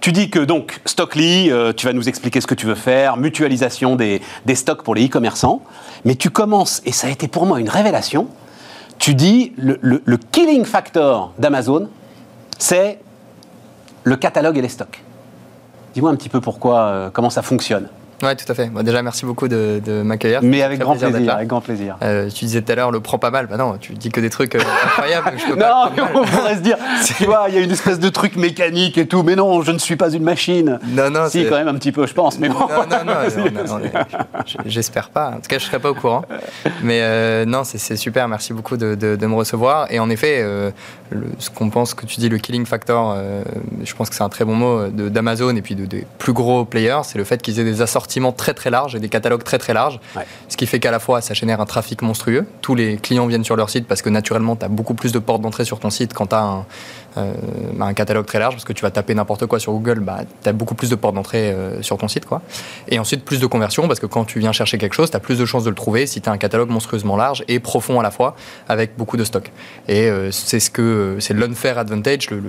[0.00, 3.96] Tu dis que donc Stockly, tu vas nous expliquer ce que tu veux faire, mutualisation
[3.96, 5.62] des, des stocks pour les e-commerçants,
[6.06, 8.28] mais tu commences, et ça a été pour moi une révélation,
[9.00, 11.88] tu dis le, le, killing factor d'Amazon,
[12.58, 13.00] c'est
[14.04, 15.02] le catalogue et les stocks.
[15.94, 17.88] Dis-moi un petit peu pourquoi, euh, comment ça fonctionne.
[18.22, 18.70] Oui, tout à fait.
[18.82, 20.40] déjà, merci beaucoup de, m'accueillir.
[20.42, 21.96] Mais avec grand plaisir, avec grand plaisir.
[22.02, 23.46] Euh, tu disais tout à l'heure, le prend pas mal.
[23.46, 25.32] Bah non, tu dis que des trucs euh, incroyables.
[25.56, 26.76] non, on pourrait se dire,
[27.16, 29.72] tu vois, il y a une espèce de truc mécanique et tout, mais non, je
[29.72, 30.78] ne suis pas une machine.
[30.88, 32.38] Non, non, si, quand même un petit peu, je pense.
[32.38, 32.58] Mais bon.
[32.58, 33.80] Non, non, non,
[34.66, 35.30] j'espère pas.
[35.30, 36.22] En tout cas, je serais pas au courant.
[36.82, 38.28] Mais euh, non, c'est super.
[38.28, 39.90] Merci beaucoup de, de, me recevoir.
[39.90, 40.44] Et en effet,
[41.38, 43.16] ce qu'on pense que tu dis, le killing factor,
[43.82, 46.64] je pense que c'est un très bon mot d'Amazon et puis de, des plus gros
[46.64, 49.58] players, c'est le fait qu'ils aient des assortiments très très large et des catalogues très
[49.58, 50.00] très larges.
[50.48, 52.46] Ce qui fait qu'à la fois, ça génère un trafic monstrueux.
[52.60, 55.18] Tous les clients viennent sur leur site parce que naturellement, tu as beaucoup plus de
[55.18, 56.66] portes d'entrée sur ton site quand tu as un,
[57.16, 57.32] euh,
[57.80, 60.48] un, catalogue très large parce que tu vas taper n'importe quoi sur Google, bah, tu
[60.48, 62.24] as beaucoup plus de portes d'entrée euh, sur ton site.
[62.24, 62.40] Quoi.
[62.88, 65.20] Et ensuite, plus de conversion parce que quand tu viens chercher quelque chose, tu as
[65.20, 67.98] plus de chances de le trouver si tu as un catalogue monstrueusement large et profond
[67.98, 68.36] à la fois
[68.68, 69.50] avec beaucoup de stock.
[69.88, 72.42] Et euh, c'est ce que c'est l'unfair advantage, le,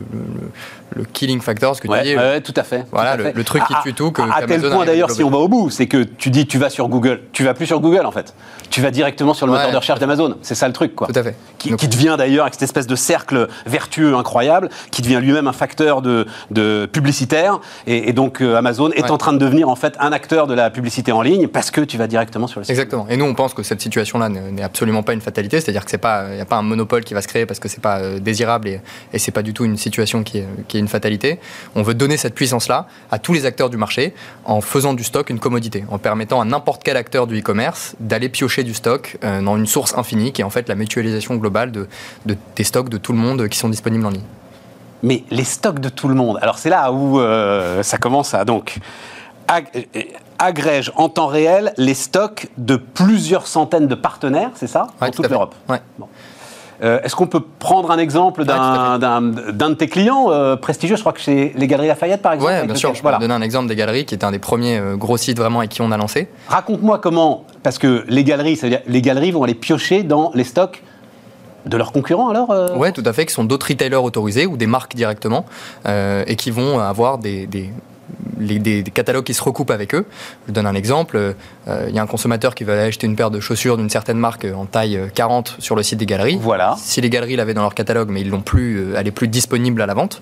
[0.95, 2.15] le, killing factor, ce que tu dis.
[2.15, 2.85] Ouais, tout à fait.
[2.91, 4.11] Voilà, le, truc qui tue tout.
[4.11, 6.57] Que, à, tel point d'ailleurs, si on va au bout, c'est que tu dis tu
[6.57, 8.33] vas sur Google, tu vas plus sur Google en fait.
[8.69, 10.37] Tu vas directement sur le moteur de recherche d'Amazon.
[10.41, 11.07] C'est ça le truc, quoi.
[11.07, 11.35] Tout à fait.
[11.57, 14.50] Qui, qui devient d'ailleurs avec cette espèce de cercle vertueux incroyable,
[14.91, 17.59] qui devient lui-même un facteur de, de publicitaire.
[17.87, 20.69] Et, donc euh, Amazon est en train de devenir en fait un acteur de la
[20.69, 22.71] publicité en ligne parce que tu vas directement sur le site.
[22.71, 23.07] Exactement.
[23.09, 25.97] Et nous, on pense que cette situation-là n'est absolument pas une fatalité, c'est-à-dire que c'est
[25.97, 27.99] pas, il n'y a pas un monopole qui va se créer parce que c'est pas
[27.99, 28.81] euh, désirable et,
[29.13, 31.39] et c'est pas du tout une situation qui est, qui est une fatalité.
[31.75, 34.13] On veut donner cette puissance-là à tous les acteurs du marché
[34.45, 38.29] en faisant du stock une commodité, en permettant à n'importe quel acteur du e-commerce d'aller
[38.29, 41.71] piocher du stock euh, dans une source infinie qui est en fait la mutualisation globale
[41.71, 41.87] de,
[42.25, 44.21] de, des stocks de tout le monde qui sont disponibles en ligne
[45.03, 46.37] mais les stocks de tout le monde.
[46.41, 48.77] Alors c'est là où euh, ça commence à donc
[50.39, 55.29] agrège en temps réel les stocks de plusieurs centaines de partenaires, c'est ça, dans toute
[55.29, 55.55] l'Europe.
[55.67, 55.81] Ouais.
[56.83, 60.95] Euh, est-ce qu'on peut prendre un exemple d'un de tes clients euh, prestigieux?
[60.95, 62.53] Je crois que c'est les Galeries Lafayette, par exemple.
[62.61, 62.95] Oui, bien sûr.
[62.95, 65.59] Je peux donner un exemple des galeries, qui est un des premiers gros sites vraiment
[65.59, 66.29] avec qui on a lancé.
[66.47, 70.81] Raconte-moi comment, parce que les galeries, les galeries vont aller piocher dans les stocks
[71.65, 74.57] de leurs concurrents alors euh Oui, tout à fait, qui sont d'autres retailers autorisés ou
[74.57, 75.45] des marques directement
[75.85, 77.69] euh, et qui vont avoir des, des,
[78.93, 80.05] catalogues qui se recoupent avec eux.
[80.47, 81.17] Je donne un exemple.
[81.17, 83.89] Euh, il y a un consommateur qui veut aller acheter une paire de chaussures d'une
[83.89, 86.37] certaine marque en taille 40 sur le site des galeries.
[86.41, 86.75] Voilà.
[86.77, 89.81] Si les galeries l'avaient dans leur catalogue, mais ils l'ont plus, elle est plus disponible
[89.81, 90.21] à la vente,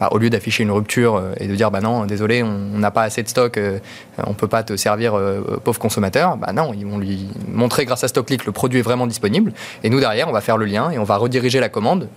[0.00, 2.92] bah, au lieu d'afficher une rupture euh, et de dire bah non, désolé, on n'a
[2.92, 3.80] pas assez de stock, euh,
[4.18, 8.04] on peut pas te servir, euh, pauvre consommateur, bah non, ils vont lui montrer grâce
[8.04, 9.52] à StockClick le produit est vraiment disponible.
[9.82, 12.08] Et nous, derrière, on va faire le lien et on va rediriger la commande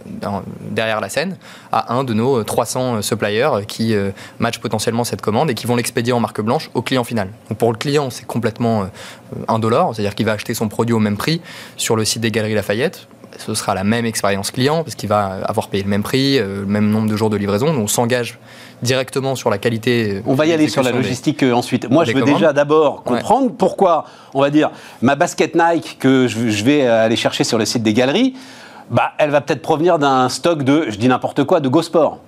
[0.70, 1.38] derrière la scène
[1.72, 3.96] à un de nos 300 suppliers qui
[4.40, 7.30] matchent potentiellement cette commande et qui vont l'expédier en marque blanche au client final.
[7.50, 8.88] Donc pour le client, c'est complètement
[9.48, 11.42] indolore, c'est-à-dire qu'il va acheter son produit au même prix
[11.78, 13.08] sur le site des Galeries Lafayette
[13.38, 16.62] ce sera la même expérience client parce qu'il va avoir payé le même prix, euh,
[16.62, 17.68] le même nombre de jours de livraison.
[17.68, 18.40] on s'engage
[18.82, 20.16] directement sur la qualité.
[20.16, 21.90] Euh, on va y aller sur la logistique euh, ensuite.
[21.90, 26.64] Moi, je veux déjà d'abord comprendre pourquoi, on va dire, ma basket Nike que je
[26.64, 28.34] vais aller chercher sur le site des galeries,
[28.92, 32.20] bah, elle va peut-être provenir d'un stock de, je dis n'importe quoi, de GoSport.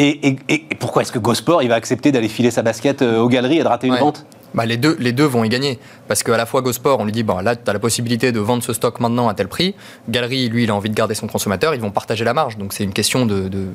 [0.00, 3.58] Et, et, pourquoi est-ce que GoSport, il va accepter d'aller filer sa basket aux galeries
[3.58, 4.24] et de rater une vente?
[4.54, 5.78] Bah, les, deux, les deux vont y gagner.
[6.06, 8.40] Parce qu'à la fois GoSport, on lui dit, bon, là, tu as la possibilité de
[8.40, 9.74] vendre ce stock maintenant à tel prix.
[10.08, 12.56] Galerie, lui, il a envie de garder son consommateur, ils vont partager la marge.
[12.56, 13.66] Donc c'est une question de, de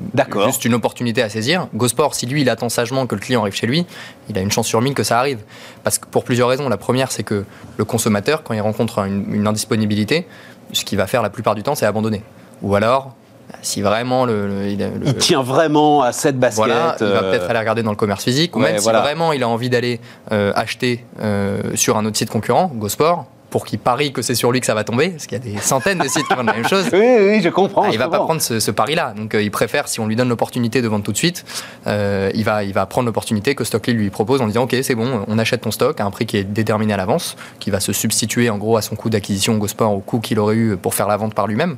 [0.44, 1.68] juste une opportunité à saisir.
[1.74, 3.86] GoSport, si lui, il attend sagement que le client arrive chez lui,
[4.28, 5.38] il a une chance sur mille que ça arrive.
[5.84, 6.68] Parce que pour plusieurs raisons.
[6.68, 7.44] La première, c'est que
[7.76, 10.26] le consommateur, quand il rencontre une, une indisponibilité,
[10.74, 12.22] ce qu'il va faire la plupart du temps, c'est abandonner.
[12.62, 13.14] Ou alors,
[13.62, 17.82] si vraiment le, il, tient vraiment à cette basket, il va euh, peut-être aller regarder
[17.82, 20.00] dans le commerce physique, ou même si vraiment il a envie d'aller
[20.32, 24.50] euh, acheter euh, sur un autre site concurrent, GoSport, pour qu'il parie que c'est sur
[24.50, 26.42] lui que ça va tomber, parce qu'il y a des centaines de sites qui font
[26.42, 26.86] la même chose.
[26.92, 27.84] Oui, oui, je comprends.
[27.84, 29.14] Ah, il va pas prendre ce, pari-là.
[29.16, 31.44] Donc il préfère, si on lui donne l'opportunité de vendre tout de suite,
[31.86, 35.24] il, va, il va prendre l'opportunité que Stockly lui propose en disant Ok, c'est bon,
[35.28, 37.92] on achète ton stock à un prix qui est déterminé à l'avance, qui va se
[37.92, 41.06] substituer en gros à son coût d'acquisition GoSport au coût qu'il aurait eu pour faire
[41.06, 41.76] la vente par lui-même.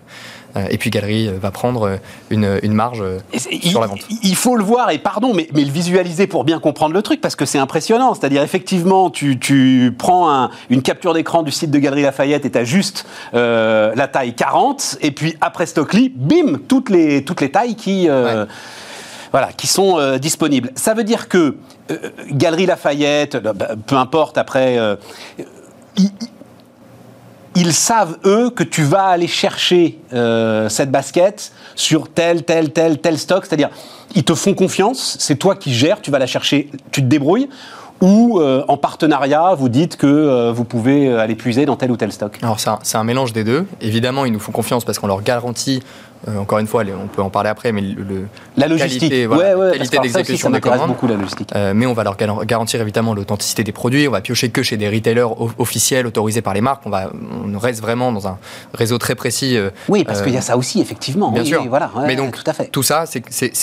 [0.57, 1.97] Euh, et puis Galerie euh, va prendre euh,
[2.31, 3.03] une, une marge
[3.63, 4.01] sur la vente.
[4.23, 7.21] Il faut le voir, et pardon, mais, mais le visualiser pour bien comprendre le truc,
[7.21, 8.15] parce que c'est impressionnant.
[8.15, 12.51] C'est-à-dire, effectivement, tu, tu prends une capture d'écran du site site de Galerie Lafayette et
[12.51, 17.41] tu as juste euh, la taille 40, et puis après Stockley, bim, toutes les, toutes
[17.41, 18.47] les tailles qui, euh,
[19.33, 20.71] voilà, qui sont euh, disponibles.
[20.75, 21.57] Ça veut dire que
[22.31, 24.79] Galerie Lafayette, bah, peu importe après,
[25.97, 26.11] ils,
[27.55, 29.99] ils savent, eux, que tu vas aller chercher
[30.69, 33.47] cette basket sur tel, tel, tel, tel stock.
[33.47, 33.71] C'est-à-dire,
[34.17, 37.49] ils te font confiance, c'est toi qui gères, tu vas la chercher, tu te débrouilles.
[38.03, 41.91] Ou euh, en partenariat, vous dites que euh, vous pouvez euh, aller puiser dans tel
[41.91, 42.39] ou tel stock.
[42.43, 43.67] Alors c'est un, un mélange des deux.
[43.81, 45.83] Évidemment, ils nous font confiance parce qu'on leur garantit,
[46.29, 49.27] euh, encore une fois, on peut en parler après, mais le, le- La logistique, qualité,
[49.27, 50.89] voilà, ouais, ouais, qualité d'exécution des commandes.
[50.89, 51.51] beaucoup la logistique.
[51.55, 54.09] Euh, mais on va leur gar- garantir évidemment l'authenticité des produits.
[54.09, 55.27] On va piocher que chez des retailers
[55.59, 56.83] officiels autorisés par les marques.
[56.87, 57.11] On, va,
[57.45, 58.39] on reste vraiment dans un
[58.75, 59.57] réseau très précis.
[59.57, 61.31] euh, Oui, parce qu'il y a ça aussi, effectivement.
[61.31, 61.61] Bien Oui, sûr.
[61.63, 62.67] oui, voilà, ouais, Mais donc, tout à fait.
[62.67, 63.21] Tout ça, c'est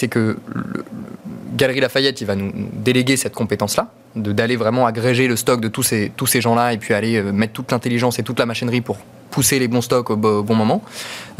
[0.07, 0.85] que- le- le
[1.55, 5.83] Galerie Lafayette, il va nous déléguer cette compétence-là, d'aller vraiment agréger le stock de tous
[5.83, 8.97] ces, tous ces gens-là et puis aller mettre toute l'intelligence et toute la machinerie pour
[9.33, 10.81] pousser les bons stocks au, bo- au bon moment.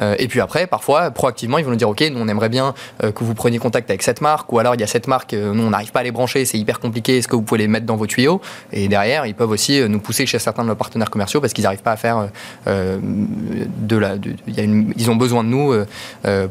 [0.01, 2.73] Euh, et puis après, parfois, proactivement, ils vont nous dire, OK, nous, on aimerait bien
[3.03, 5.33] euh, que vous preniez contact avec cette marque, ou alors il y a cette marque,
[5.35, 7.59] euh, nous, on n'arrive pas à les brancher, c'est hyper compliqué, est-ce que vous pouvez
[7.59, 8.41] les mettre dans vos tuyaux?
[8.71, 11.63] Et derrière, ils peuvent aussi nous pousser chez certains de nos partenaires commerciaux parce qu'ils
[11.65, 12.29] n'arrivent pas à faire
[12.65, 14.15] de la...
[14.47, 15.73] ils ont besoin de nous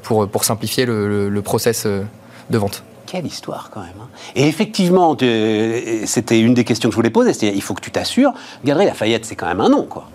[0.03, 2.85] pour, pour simplifier le, le- process de vente.
[3.07, 3.91] Quelle histoire quand même.
[4.01, 4.07] hein.
[4.37, 8.33] Et effectivement, c'était une des questions que je voulais poser, il faut que tu t'assures.
[8.65, 10.09] Galerie Lafayette, c'est quand même un nom, quoi.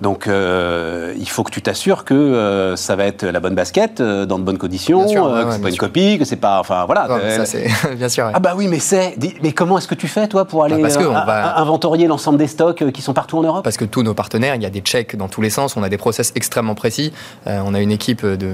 [0.00, 4.00] Donc, euh, il faut que tu t'assures que euh, ça va être la bonne basket,
[4.00, 5.80] euh, dans de bonnes conditions, sûr, ouais, que ouais, c'est pas une sûr.
[5.84, 6.58] copie, que c'est pas.
[6.58, 7.08] Enfin, voilà.
[7.12, 8.24] Ouais, ça, c'est bien sûr.
[8.26, 8.32] ouais.
[8.34, 9.16] ah bah oui, mais c'est.
[9.42, 12.38] Mais comment est-ce que tu fais, toi, pour aller parce que on va- inventorier l'ensemble
[12.38, 13.62] des stocks qui sont partout en Europe?
[13.64, 15.82] Parce que tous nos partenaires, il y a des checks dans tous les sens, on
[15.82, 17.12] a des process extrêmement précis.
[17.46, 18.50] On a une équipe de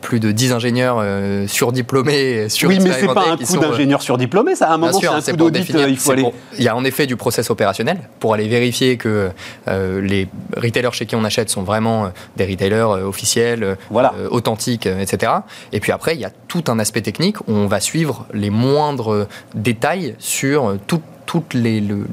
[0.00, 1.02] plus de 10 ingénieurs
[1.48, 4.68] surdiplômés, Oui, mais c'est pas un coup sont, d'ingénieur surdiplômé, ça.
[4.68, 6.22] À un moment, c'est un coup d'audit, il faut aller.
[6.22, 9.30] pour- Il y a en effet du process opérationnel pour aller vérifier que
[9.68, 14.14] les retailers chez qui on achète sont vraiment euh, des retailers euh, officiels, euh, Voilà.
[14.30, 15.32] authentiques, etc.
[15.72, 18.50] Et puis après, il y a tout un aspect technique où on va suivre les
[18.50, 22.04] moindres détails sur tout toute le- le-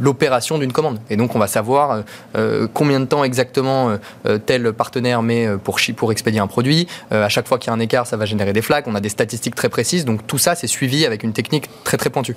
[0.00, 1.00] l'opération d'une commande.
[1.10, 2.02] Et donc, on va savoir
[2.36, 6.86] euh, combien de temps exactement euh, tel partenaire met pour, pour expédier un produit.
[7.10, 8.84] Euh, à chaque fois qu'il y a un écart, ça va générer des flags.
[8.86, 10.04] On a des statistiques très précises.
[10.04, 12.36] Donc, tout ça, c'est suivi avec une technique très, très pointue.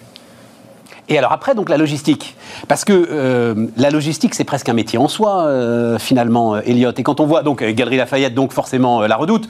[1.09, 2.35] Et alors après, donc la logistique.
[2.67, 6.91] Parce que euh, la logistique, c'est presque un métier en soi, euh, finalement, euh, Elliot.
[6.97, 9.49] Et quand on voit, donc, Galerie Lafayette, donc forcément euh, la redoute,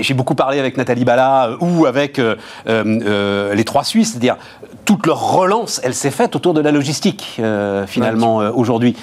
[0.00, 2.20] j'ai beaucoup parlé avec Nathalie Bala ou avec
[2.66, 4.36] les trois Suisses, c'est-à-dire
[4.84, 7.40] toute leur relance, elle s'est faite autour de la logistique,
[7.86, 8.96] finalement, aujourd'hui.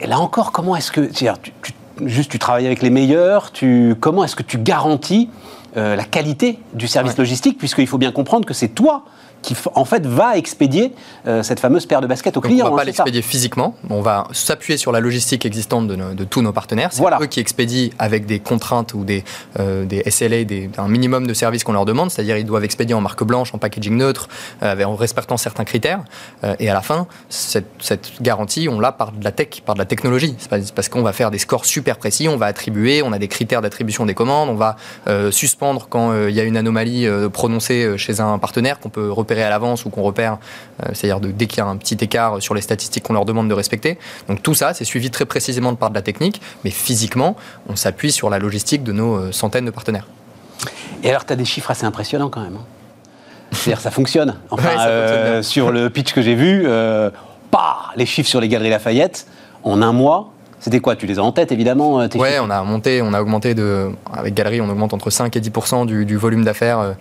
[0.00, 1.02] Et là encore, comment est-ce que.
[1.04, 1.72] c'est-à-dire, tu- tu-
[2.08, 5.30] juste, tu travailles avec les meilleurs, tu, comment est-ce que tu garantis
[5.76, 7.18] la qualité du service Ouais.
[7.20, 9.04] logistique, puisqu'il faut bien comprendre que c'est toi
[9.42, 10.92] qui, en fait, va expédier
[11.26, 12.66] euh, cette fameuse paire de baskets au Donc, client.
[12.66, 13.74] on va pas hein, ça l'expédier physiquement.
[13.90, 16.88] On va s'appuyer sur la logistique existante de, nos- de tous nos partenaires.
[16.92, 17.18] C'est Voilà.
[17.20, 19.24] eux qui expédient avec des contraintes ou des,
[19.58, 22.10] euh, des SLA, des, un minimum de services qu'on leur demande.
[22.10, 24.28] C'est-à-dire ils doivent expédier en marque blanche, en packaging neutre,
[24.62, 26.00] euh, en respectant certains critères.
[26.58, 29.80] Et à la fin, cette, cette garantie, on l'a par de la tech, par de
[29.80, 30.34] la technologie.
[30.38, 33.18] C'est pas- parce qu'on va faire des scores super précis, on va attribuer, on a
[33.18, 34.76] des critères d'attribution des commandes, on va
[35.30, 39.48] suspendre quand il y a une anomalie prononcée chez un partenaire qu'on peut repérer à
[39.48, 40.38] l'avance ou qu'on repère,
[40.82, 43.48] euh, c'est-à-dire dès qu'il y a un petit écart sur les statistiques qu'on leur demande
[43.48, 43.98] de respecter.
[44.28, 47.36] Donc tout ça, c'est suivi très précisément de par de la technique, mais physiquement,
[47.68, 50.06] on s'appuie sur la logistique de nos euh, centaines de partenaires.
[51.02, 52.56] Et alors, tu as des chiffres assez impressionnants quand même.
[52.56, 52.64] hein.
[53.52, 54.36] C'est-à-dire, ça fonctionne.
[54.50, 57.10] Enfin, Ouais, ça euh, sur le pitch que j'ai vu, euh,
[57.50, 59.26] bah, les chiffres sur les Galeries Lafayette,
[59.64, 60.94] en un mois, c'était quoi?
[60.94, 62.44] Tu les as en tête, évidemment tes Ouais, chiffres?
[62.46, 65.50] on a monté, on a augmenté de, avec Galerie, on augmente entre 5 et 10
[65.86, 66.94] du, du volume d'affaires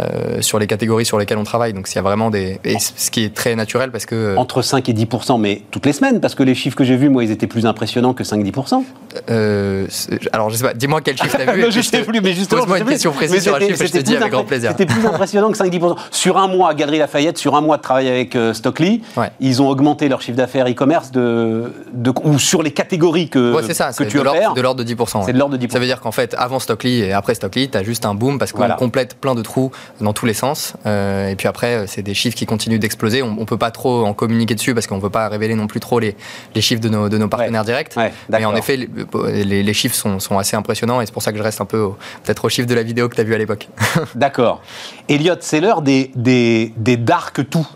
[0.00, 1.72] euh, sur les catégories sur lesquelles on travaille.
[1.72, 4.36] Donc, il y a vraiment des, et ce qui est très naturel parce que euh,
[4.36, 5.06] Entre 5 et 10
[5.38, 7.66] mais toutes les semaines, parce que les chiffres que j'ai vus, moi, ils étaient plus
[7.66, 8.82] impressionnants que 5-10
[9.30, 9.86] euh,
[10.32, 11.62] alors je sais pas, dis-moi quel chiffre t'as vu.
[11.62, 12.62] Non, je sais plus, mais justement.
[12.62, 14.44] Pose-moi une question précise sur un c'était- chiffre et je te dis plus avec grand
[14.44, 14.70] plaisir.
[14.72, 15.96] C'était plus impressionnant que 5-10%.
[16.10, 19.30] Sur un mois, Galerie Lafayette, sur un mois de travail avec euh, Stockley, Ouais.
[19.40, 23.62] ils ont augmenté leur chiffre d'affaires e-commerce de, de, ou sur les catégories que, Ouais,
[23.64, 24.54] c'est ça, que c'est tu de l'ordre opères.
[24.54, 25.18] de l'ordre de 10%.
[25.18, 25.22] ouais.
[25.26, 25.70] C'est de l'ordre de 10%.
[25.70, 28.38] Ça veut dire qu'en fait, avant Stockley et après Stockley, tu as juste un boom
[28.38, 28.74] parce qu'on Voilà.
[28.74, 30.74] complète plein de trous dans tous les sens.
[30.86, 33.22] Euh, et puis après, euh, c'est des chiffres qui continuent d'exploser.
[33.22, 35.80] On, on peut pas trop en communiquer dessus parce qu'on veut pas révéler non plus
[35.80, 36.16] trop les,
[36.54, 37.92] les chiffres de nos, de nos partenaires directs.
[37.96, 41.22] Ouais, Mais en effet, les, les- les chiffres sont, sont assez impressionnants et c'est pour
[41.22, 41.90] ça que je reste un peu
[42.22, 43.68] peut-être au chiffre de la vidéo que tu as vu à l'époque.
[44.14, 44.62] D'accord.
[45.08, 47.66] Elliot, c'est l'heure des, des, des dark tout.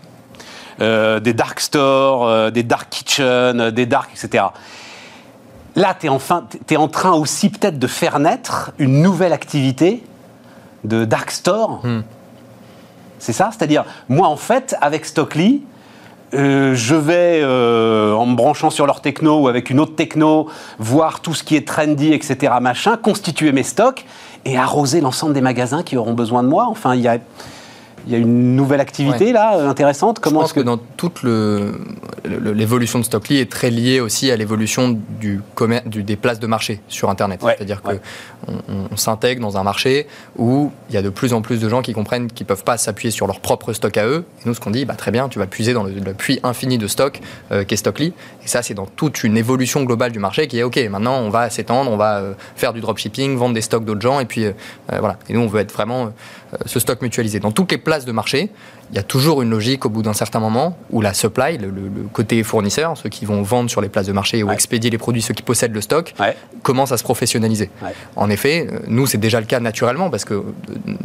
[0.81, 4.45] Euh, des dark stores, euh, des dark kitchen, des dark, etc.
[5.75, 10.01] Là, tu es, enfin, t'es en train aussi peut-être de faire naître une nouvelle activité
[10.83, 11.81] de dark store.
[11.83, 12.01] Hmm.
[13.19, 13.49] C'est ça?
[13.51, 15.59] C'est-à-dire, moi, en fait, avec Stockley,
[16.33, 20.47] euh, je vais, euh, en me branchant sur leur techno ou avec une autre techno,
[20.77, 24.05] voir tout ce qui est trendy, etc., machin, constituer mes stocks
[24.45, 26.67] et arroser l'ensemble des magasins qui auront besoin de moi.
[26.69, 27.17] Enfin, il y a
[28.09, 30.19] il y a une nouvelle activité là intéressante?
[30.19, 30.61] Comment Je pense que...
[30.61, 35.41] dans toute l'évolution de Stockly est très liée aussi à l'évolution du,
[35.85, 37.39] du des places de marché sur Internet.
[37.41, 37.99] C'est-à-dire qu'on
[38.91, 41.83] on, s'intègre dans un marché où il y a de plus en plus de gens
[41.83, 44.25] qui comprennent qu'ils ne peuvent pas s'appuyer sur leur propre stock à eux.
[44.41, 46.79] Et nous, ce qu'on dit, bah, très bien, tu vas puiser dans le, puits infini
[46.79, 48.13] de stock euh, qu'est Stockly.
[48.43, 51.29] Et ça, c'est dans toute une évolution globale du marché qui est OK, maintenant on
[51.29, 54.19] va s'étendre, on va euh, faire du dropshipping, vendre des stocks d'autres gens.
[54.19, 54.53] Et puis euh,
[54.99, 55.19] voilà.
[55.29, 56.11] Et nous, on veut être vraiment
[56.65, 57.39] ce stock mutualisé.
[57.39, 58.49] Dans toutes les places de marché,
[58.91, 61.71] il y a toujours une logique au bout d'un certain moment où la supply, le,
[62.11, 65.21] côté fournisseur, ceux qui vont vendre sur les places de marché ou expédier les produits,
[65.21, 66.13] ceux qui possèdent le stock,
[66.63, 67.69] commence à se professionnaliser.
[68.15, 70.43] En effet, euh, nous, c'est déjà le cas naturellement parce que euh,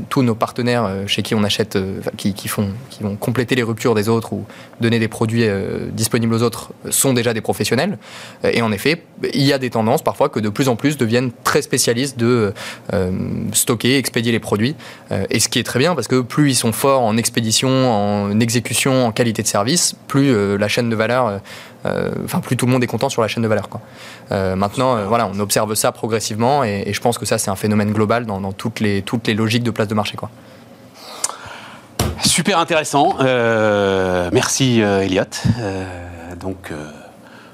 [0.09, 1.79] tous nos partenaires euh, chez qui on achète,
[2.17, 4.45] qui, font, qui vont compléter les ruptures des autres ou
[4.81, 5.45] donner des produits
[5.93, 7.99] disponibles aux autres sont déjà des professionnels.
[8.45, 11.31] Et en effet, il y a des tendances parfois que de plus en plus deviennent
[11.45, 12.53] très spécialistes de
[13.53, 14.75] stocker, expédier les produits.
[15.31, 18.41] et ce qui est très bien parce que plus ils sont forts en expédition, en
[18.41, 21.39] exécution, en qualité de service, plus euh, la chaîne de valeur, euh,
[21.87, 23.69] euh, enfin plus tout le monde est content sur la chaîne de valeur.
[24.31, 28.25] Maintenant, voilà, on observe ça progressivement et, je pense que ça c'est un phénomène global
[28.27, 30.17] dans, toutes, les, toutes les logiques de place de marché.
[32.23, 33.17] Super intéressant.
[34.33, 35.25] merci Elliot.
[36.41, 36.73] donc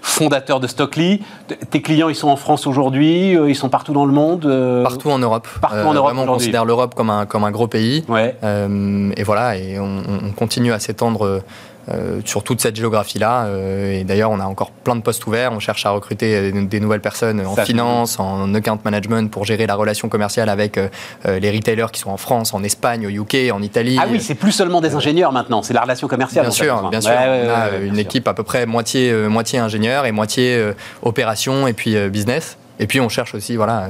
[0.02, 1.22] fondateur de Stockly.
[1.70, 4.82] Tes clients, ils sont en France aujourd'hui, euh, ils sont partout dans le monde euh,
[4.82, 5.46] Partout en Europe.
[5.60, 6.14] Partout en euh, Europe.
[6.14, 8.04] Vraiment, on considère l'Europe comme un, comme un gros pays.
[8.08, 8.36] Ouais.
[8.42, 11.42] et voilà, et on, on continue à s'étendre
[11.88, 13.46] euh, sur toute cette géographie-là.
[13.46, 15.50] Euh, et d'ailleurs, on a encore plein de postes ouverts.
[15.52, 19.74] On cherche à recruter des, nouvelles personnes en finance, en account management pour gérer la
[19.74, 20.88] relation commerciale avec euh,
[21.24, 23.96] les retailers qui sont en France, en Espagne, au UK, en Italie.
[23.98, 26.44] Ah oui, c'est plus seulement des ingénieurs maintenant, c'est la relation commerciale.
[26.44, 27.12] Bien sûr, bien sûr.
[27.12, 31.96] on a une équipe à peu près moitié, moitié ingénieur et moitié opération et puis
[32.10, 32.58] business.
[32.78, 33.88] Et puis on cherche aussi, voilà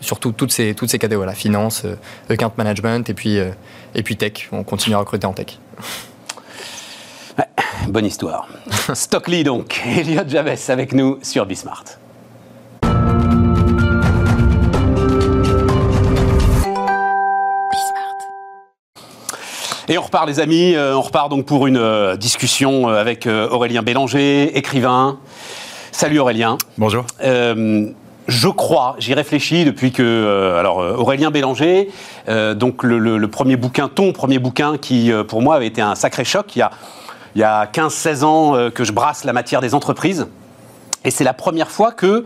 [0.00, 1.86] surtout toutes ces, toutes ces catégories, finance,
[2.28, 4.48] account management et puis, et puis tech.
[4.52, 5.58] On continue à recruter en tech.
[7.88, 8.48] Bonne histoire.
[8.94, 11.84] Stockley donc, Elliot Javes avec nous sur Bismart.
[19.88, 23.26] Et on repart les amis, euh, on repart donc pour une euh, discussion euh, avec
[23.26, 25.18] Aurélien Bélanger, écrivain.
[25.90, 26.56] Salut Aurélien.
[26.78, 27.04] Bonjour.
[27.20, 31.90] je crois, j'y réfléchis depuis que alors Aurélien Bélanger,
[32.54, 36.24] donc le, le, premier bouquin, ton premier bouquin qui pour moi avait été un sacré
[36.24, 36.56] choc.
[36.56, 36.70] Il y a
[37.34, 40.26] il y a 15-16 ans euh, que je brasse la matière des entreprises.
[41.04, 42.24] Et c'est la première fois que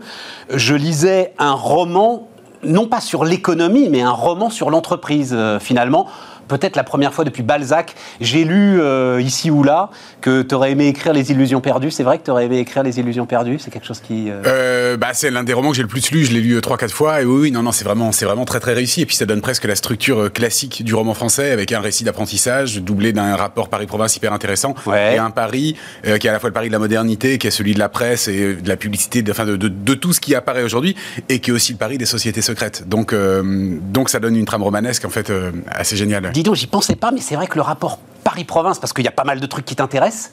[0.53, 2.27] je lisais un roman,
[2.63, 6.07] non pas sur l'économie, mais un roman sur l'entreprise, euh, finalement
[6.47, 7.95] peut-être la première fois depuis Balzac.
[8.21, 9.89] J'ai lu euh, ici ou là
[10.21, 11.91] que tu aurais aimé écrire Les Illusions perdues.
[11.91, 13.59] C'est vrai que tu aurais aimé écrire Les Illusions perdues?
[13.59, 14.29] C'est quelque chose qui.
[14.29, 16.25] Euh, euh, bah, c'est l'un des romans que j'ai le plus lu.
[16.25, 17.21] Je l'ai lu trois, quatre fois.
[17.21, 19.01] Et oui, oui, non, non, c'est vraiment, c'est vraiment très, très réussi.
[19.01, 22.81] Et puis ça donne presque la structure classique du roman français avec un récit d'apprentissage
[22.81, 26.53] doublé d'un rapport Paris-Province hyper intéressant et un Paris qui est à la fois le
[26.53, 29.31] Paris de la modernité, qui est celui de la presse et de la publicité, de,
[29.31, 30.95] enfin, de, de, tout ce qui apparaît aujourd'hui,
[31.29, 32.87] et qui est aussi le Paris des sociétés secrètes.
[32.87, 35.31] Donc, donc ça donne une trame romanesque en fait
[35.67, 36.31] assez géniale.
[36.37, 39.07] Dis donc, j'y pensais pas, mais c'est vrai que le rapport Paris-Province, parce qu'il y
[39.07, 40.29] a pas mal de trucs qui t'intéressent,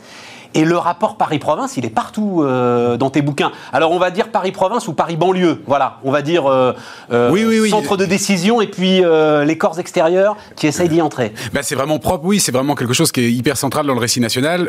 [0.54, 3.50] et le rapport Paris-Province, il est partout euh, dans tes bouquins.
[3.72, 5.62] Alors on va dire Paris-Province ou Paris-Banlieue.
[5.66, 6.72] Voilà, on va dire euh,
[7.12, 9.02] euh, centre de décision et puis
[9.44, 11.32] les corps extérieurs qui essayent d'y entrer.
[11.52, 14.00] Ben, c'est vraiment propre, oui, c'est vraiment quelque chose qui est hyper central dans le
[14.00, 14.68] récit national,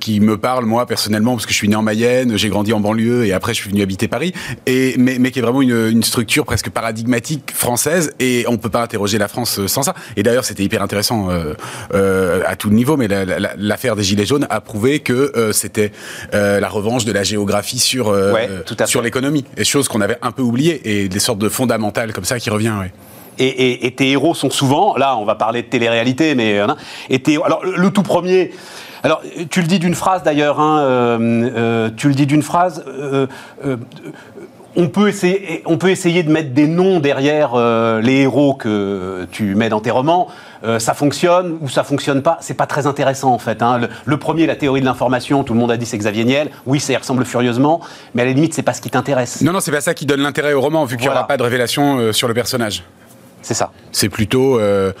[0.00, 2.80] qui me parle moi personnellement parce que je suis né en Mayenne, j'ai grandi en
[2.80, 4.32] banlieue et après je suis venu habiter Paris,
[4.66, 8.68] et, mais, mais qui est vraiment une, une, structure presque paradigmatique française et on peut
[8.68, 9.94] pas interroger la France sans ça.
[10.16, 11.28] Et d'ailleurs c'était hyper intéressant
[11.92, 13.08] à tout niveau, mais
[13.56, 15.92] l'affaire des Gilets jaunes a prouvé que euh, c'était
[16.34, 18.32] euh, la revanche de la géographie sur, euh,
[18.86, 19.44] sur l'économie.
[19.56, 22.50] Et chose qu'on avait un peu oubliée, et des sortes de fondamentales comme ça qui
[22.50, 22.74] revient.
[23.38, 26.60] Et, tes héros sont souvent, là on va parler de télé-réalité, mais
[27.08, 28.52] et alors le tout premier,
[29.02, 31.18] alors tu le dis d'une phrase d'ailleurs, hein,
[31.96, 32.84] tu le dis d'une phrase.
[34.76, 37.56] On peut, essayer, on peut essayer de mettre des noms derrière
[38.00, 40.28] les héros que tu mets dans tes romans.
[40.64, 43.62] Euh, ça fonctionne ou ça fonctionne pas, c'est pas très intéressant en fait.
[43.62, 43.80] Hein.
[44.04, 46.50] Le, premier, la théorie de l'information, tout le monde a dit c'est Xavier Niel.
[46.66, 47.80] Oui, ça y ressemble furieusement,
[48.14, 49.40] mais à la limite, c'est pas ce qui t'intéresse.
[49.40, 51.36] Non, non, c'est pas ça qui donne l'intérêt au roman, vu qu'il n'y aura pas
[51.36, 52.84] de révélation euh, sur le personnage.
[53.42, 53.72] C'est ça.
[53.90, 54.60] C'est plutôt.
[54.60, 54.92] Euh,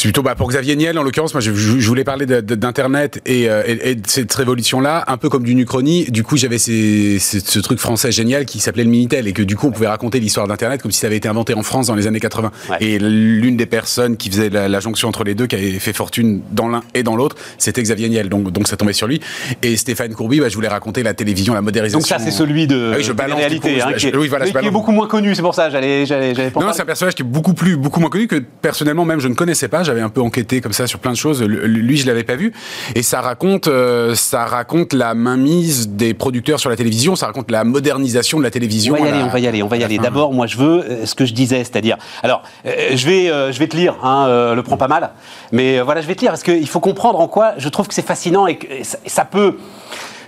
[0.00, 3.50] C'est plutôt bah, pour Xavier Niel, en l'occurrence, moi je, je voulais parler d'Internet et,
[3.50, 6.06] euh, et, et, de cette révolution-là, un peu comme d'une uchronie.
[6.06, 9.66] Du coup, j'avais ce truc français génial qui s'appelait le Minitel et que du coup,
[9.66, 12.06] on pouvait raconter l'histoire d'Internet comme si ça avait été inventé en France dans les
[12.06, 12.50] années 80.
[12.80, 15.92] Et l'une des personnes qui faisait la, la, jonction entre les deux, qui avait fait
[15.92, 18.30] fortune dans l'un et dans l'autre, c'était Xavier Niel.
[18.30, 19.20] Donc, donc ça tombait sur lui.
[19.62, 21.98] Et Stéphane Courby, bah, je voulais raconter la télévision, la modérisation.
[21.98, 24.06] Donc ça, c'est celui de, ah oui, je de balance, réalité, coup, hein, je, qui,
[24.06, 25.34] est, oui, voilà, mais qui est beaucoup moins connu.
[25.34, 28.00] C'est pour ça, j'allais, j'allais, j'allais Non, c'est un personnage qui est beaucoup plus, beaucoup
[28.00, 29.82] moins connu que personnellement même je ne connaissais pas.
[29.90, 31.42] J'avais un peu enquêté comme ça sur plein de choses.
[31.42, 32.52] Lui, je l'avais pas vu.
[32.94, 37.16] Et ça raconte, euh, ça raconte la mainmise des producteurs sur la télévision.
[37.16, 38.94] Ça raconte la modernisation de la télévision.
[38.94, 39.98] On va y aller, la, on va y aller, on va y aller.
[39.98, 43.58] D'abord, moi, je veux euh, ce que je disais, c'est-à-dire, alors, euh, je vais, je
[43.58, 43.96] vais te lire.
[44.04, 45.10] Hein, le prends pas mal,
[45.50, 47.94] mais voilà, je vais te lire parce qu'il faut comprendre en quoi je trouve que
[47.94, 49.56] c'est fascinant et que ça, ça peut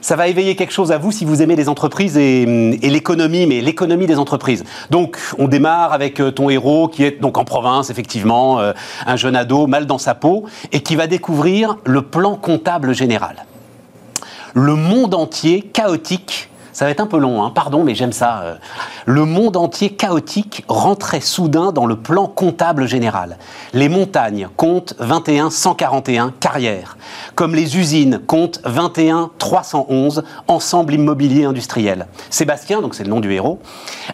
[0.03, 2.45] ça va éveiller quelque chose à vous si vous aimez les entreprises et,
[2.83, 4.65] l'économie, mais l'économie des entreprises.
[4.91, 8.73] Donc, on démarre avec ton héros qui est donc en province, effectivement, euh,
[9.07, 13.47] un jeune ado mal dans sa peau et qui va découvrir le plan comptable général.
[14.55, 16.51] Le monde entier chaotique.
[16.73, 18.41] Ça va être un peu long, hein, pardon, mais j'aime ça.
[18.43, 18.55] euh.
[19.05, 23.37] Le monde entier chaotique rentrait soudain dans le plan comptable général.
[23.75, 26.97] Les montagnes comptent 21 141 carrières,
[27.35, 32.07] comme les usines comptent 21 311 ensemble immobilier industriel.
[32.31, 33.59] Sébastien, donc c'est le nom du héros,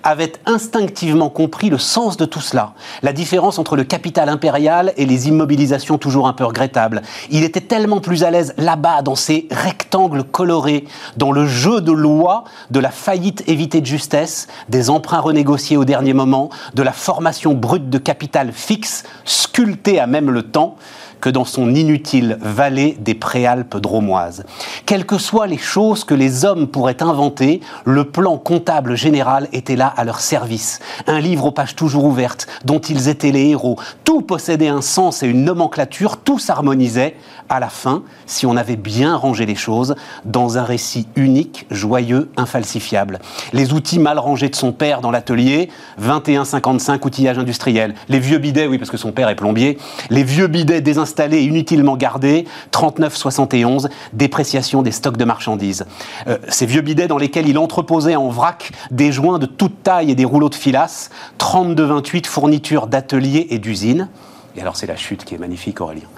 [0.02, 5.06] avait instinctivement compris le sens de tout cela, la différence entre le capital impérial et
[5.06, 7.02] les immobilisations toujours un peu regrettables.
[7.30, 10.86] Il était tellement plus à l'aise là-bas, dans ces rectangles colorés,
[11.16, 15.84] dans le jeu de loi de la faillite évitée de justesse, des emprunts renégociés au
[15.84, 20.76] dernier moment, de la formation brute de capital fixe, sculptée à même le temps,
[21.20, 24.44] que dans son inutile vallée des préalpes dromoises.
[24.86, 29.76] Quelles que soient les choses que les hommes pourraient inventer, le plan comptable général était
[29.76, 30.80] là à leur service.
[31.06, 33.78] Un livre aux pages toujours ouvertes, dont ils étaient les héros.
[34.04, 37.16] Tout possédait un sens et une nomenclature, tout s'harmonisait.
[37.50, 39.94] À la fin, si on avait bien rangé les choses,
[40.24, 43.20] dans un récit unique, joyeux, infalsifiable.
[43.52, 47.94] Les outils mal rangés de son père dans l'atelier, 2155 outillage industriel.
[48.08, 49.78] Les vieux bidets, oui, parce que son père est plombier.
[50.10, 55.86] Les vieux bidets désinstallés et inutilement gardés, 3971, dépréciation des stocks de marchandises.
[56.26, 60.10] Euh, ces vieux bidets dans lesquels il entreposait en vrac des joints de toute taille
[60.10, 64.08] et des rouleaux de filasse, 3228 fournitures d'ateliers et d'usines.
[64.56, 66.08] Et alors c'est la chute qui est magnifique, Aurélien.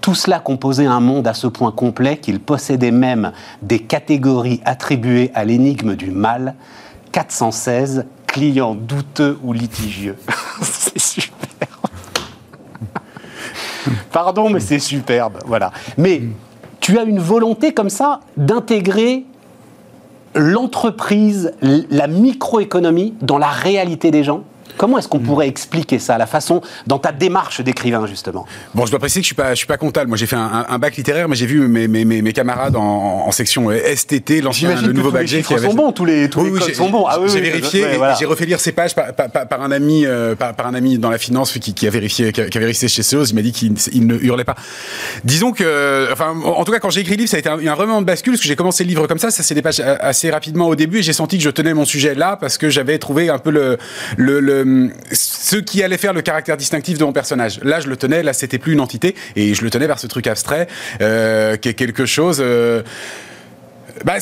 [0.00, 3.32] Tout cela composait un monde à ce point complet qu'il possédait même
[3.62, 6.54] des catégories attribuées à l'énigme du mal.
[7.12, 10.16] 416 clients douteux ou litigieux.
[10.62, 11.68] c'est super.
[14.12, 15.38] Pardon, mais c'est superbe.
[15.46, 15.72] Voilà.
[15.96, 16.22] Mais
[16.80, 19.24] tu as une volonté comme ça d'intégrer
[20.34, 24.42] l'entreprise, la microéconomie dans la réalité des gens?
[24.76, 28.46] Comment est-ce qu'on pourrait expliquer ça, la façon dans ta démarche d'écrivain justement?
[28.74, 30.08] Bon, je dois préciser que je suis pas, je suis pas comptable.
[30.08, 32.82] Moi, j'ai fait un, un, bac littéraire, mais j'ai vu mes, mes, mes, camarades en,
[33.26, 35.68] en section STT, l'ancien le nouveau bac qui avait...
[35.68, 37.06] sont bons, tous les, tous oui, les codes sont bons.
[37.08, 38.14] Ah, oui, j'ai vérifié, ouais, voilà.
[38.18, 40.98] j'ai refait lire ces pages par, par, par un ami, euh, par, par, un ami
[40.98, 43.24] dans la finance qui, qui a vérifié, qui a, qui a vérifié chez Seos.
[43.26, 44.56] Il m'a dit qu'il il ne hurlait pas.
[45.22, 47.58] Disons que, enfin, en tout cas, quand j'ai écrit le livre, ça a été un,
[47.64, 49.30] un vraiment de bascule parce que j'ai commencé le livre comme ça.
[49.30, 52.14] Ça s'est dépassé assez rapidement au début et j'ai senti que je tenais mon sujet
[52.14, 53.78] là parce que j'avais trouvé un peu le,
[54.16, 54.53] le, le
[55.12, 57.60] ce qui allait faire le caractère distinctif de mon personnage.
[57.62, 60.06] Là, je le tenais, là, c'était plus une entité, et je le tenais vers ce
[60.06, 60.68] truc abstrait,
[61.00, 62.38] euh, qui est quelque chose...
[62.40, 62.82] Euh,
[64.04, 64.14] bah,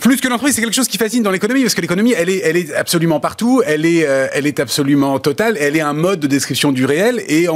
[0.00, 2.74] plus que l'entreprise, c'est quelque chose qui fascine dans l'économie, parce que l'économie, elle est,
[2.74, 4.28] absolument partout, elle est, euh,
[4.58, 7.48] absolument totale, elle est un mode de description du réel, et,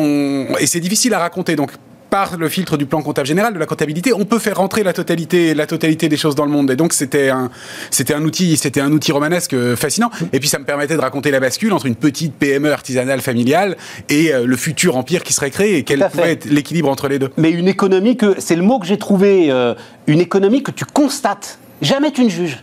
[0.59, 1.55] et c'est difficile à raconter.
[1.55, 1.70] Donc,
[2.11, 4.93] par le filtre du plan comptable général, de la comptabilité, on peut faire rentrer la
[4.93, 6.71] totalité, la totalité des choses dans le monde.
[6.71, 7.51] Et donc c'était un,
[7.91, 10.11] c'était un outil, c'était un outil romanesque fascinant.
[10.33, 13.77] Et puis ça me permettait de raconter la bascule entre une petite PME artisanale familiale
[14.09, 17.19] et euh, le futur empire qui serait créé et quel pouvait être l'équilibre entre les
[17.19, 17.31] deux.
[17.37, 19.75] Mais une économie que, c'est le mot que j'ai trouvé, euh,
[20.07, 21.59] une économie que tu constates.
[21.83, 22.63] Jamais tu ne juges.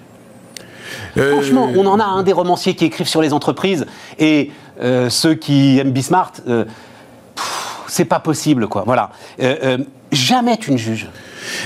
[1.17, 1.31] Euh...
[1.31, 3.85] Franchement, on en a un des romanciers qui écrivent sur les entreprises
[4.19, 6.41] et euh, ceux qui aiment Bismarck
[7.95, 8.83] c'est pas possible, quoi.
[8.85, 9.09] Voilà.
[9.41, 9.77] Euh, euh,
[10.11, 11.07] jamais tu ne juges.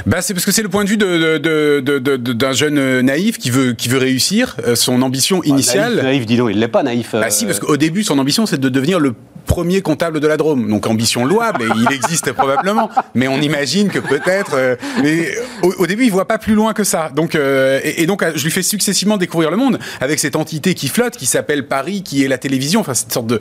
[0.06, 3.38] Bah, c'est parce que c'est le point de vue d'un de, de, de, jeune naïf
[3.38, 4.56] qui veut, qui veut réussir.
[4.68, 5.94] Euh, son ambition initiale.
[5.96, 7.14] Naïf, naïf dis donc, il l'est pas naïf.
[7.14, 9.16] Bah, si, parce qu'au début, son ambition, c'est de devenir le
[9.48, 10.70] premier comptable de la Drôme.
[10.70, 12.92] Donc ambition louable, et il existe probablement.
[13.16, 14.54] Mais on imagine que peut-être.
[14.54, 15.32] Euh, mais
[15.64, 17.10] au, au, début, il voit pas plus loin que ça.
[17.16, 20.76] Donc euh, et, et, donc je lui fais successivement découvrir le monde avec cette entité
[20.76, 22.82] qui flotte, qui s'appelle Paris, qui est la télévision.
[22.82, 23.40] Enfin cette sorte de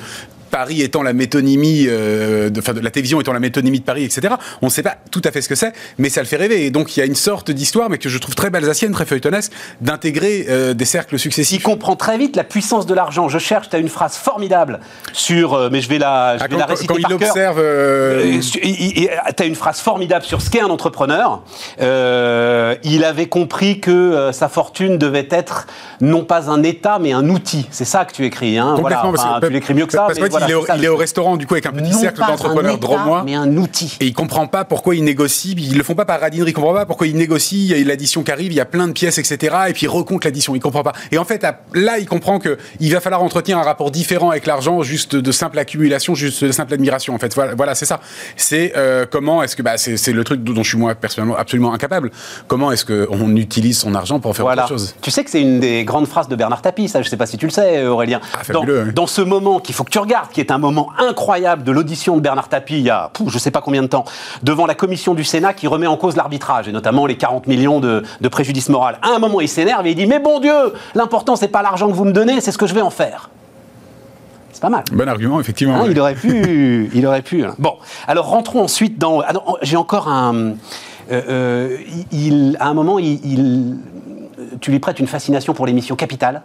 [0.48, 4.04] Paris étant la métonymie, euh, de, enfin, de la télévision étant la métonymie de Paris,
[4.04, 4.34] etc.
[4.62, 6.64] On ne sait pas tout à fait ce que c'est, mais ça le fait rêver.
[6.66, 9.06] Et donc il y a une sorte d'histoire, mais que je trouve très balsacienne, très
[9.06, 11.58] feuilletonesque, d'intégrer euh, des cercles successifs.
[11.58, 13.28] Il comprend très vite la puissance de l'argent.
[13.28, 14.80] Je cherche, tu as une phrase formidable
[15.12, 17.14] sur, euh, mais je vais la, je Ah, vais quand, la réciter quand par il
[17.14, 17.62] observe.
[19.36, 21.42] tu as une phrase formidable sur ce qu'est un entrepreneur.
[21.80, 25.66] Il avait compris que sa fortune devait être
[26.00, 27.66] non pas un état, mais un outil.
[27.70, 28.58] C'est ça que tu écris.
[28.58, 29.04] Hein, voilà.
[29.06, 30.06] Enfin, tu l'écris mieux que ça.
[30.06, 31.90] Parce mais voilà, il est au, ça, il est restaurant, du coup, avec un petit
[31.90, 33.22] Non cercle d'entrepreneurs dromois.
[33.24, 33.96] mais un outil.
[34.00, 35.54] Et il comprend pas pourquoi ils négocient.
[35.56, 36.50] Ils le font pas par radinerie.
[36.50, 37.58] Il comprend pas pourquoi ils négocient.
[37.58, 38.52] Il y a l'addition qui arrive.
[38.52, 39.56] Il y a plein de pièces, etc.
[39.68, 40.54] Et puis il recompte l'addition.
[40.54, 40.92] Il comprend pas.
[41.12, 44.46] Et en fait, là, il comprend que il va falloir entretenir un rapport différent avec
[44.46, 47.14] l'argent, juste de simple accumulation, juste de simple admiration.
[47.14, 48.00] En fait, voilà, voilà, c'est ça.
[48.36, 51.72] C'est euh, comment est-ce que bah, c'est le truc dont je suis moi personnellement absolument
[51.72, 52.10] incapable.
[52.46, 54.64] Comment est-ce que on utilise son argent pour faire Voilà.
[54.64, 54.94] autre chose?
[55.02, 57.26] Tu sais que c'est une des grandes phrases de Bernard Tapie, ça, je sais pas
[57.26, 58.20] si tu le sais, Aurélien.
[58.34, 58.92] Ah, dans, oui.
[58.94, 62.16] dans ce moment qu'il faut que tu regardes, qui est un moment incroyable de l'audition
[62.16, 64.04] de Bernard Tapie il y a, je sais pas combien de temps,
[64.42, 67.80] devant la commission du Sénat qui remet en cause l'arbitrage, et notamment les 40 millions
[67.80, 68.98] de, de préjudice moral.
[69.02, 70.54] À un moment, il s'énerve et il dit Mais bon Dieu,
[70.94, 73.30] l'important, c'est pas l'argent que vous me donnez, c'est ce que je vais en faire.
[74.52, 74.84] C'est pas mal.
[74.92, 75.76] Bon argument, effectivement.
[75.76, 77.44] Hein, il aurait pu, il aurait pu.
[77.44, 77.54] hein.
[77.58, 77.74] Bon,
[78.06, 79.20] alors rentrons ensuite dans.
[79.20, 80.34] ah J'ai encore un.
[80.36, 80.52] euh,
[81.10, 81.76] euh,
[82.12, 83.76] il, à un moment, il, il-
[84.60, 86.42] tu lui prêtes une fascination pour l'émission Capital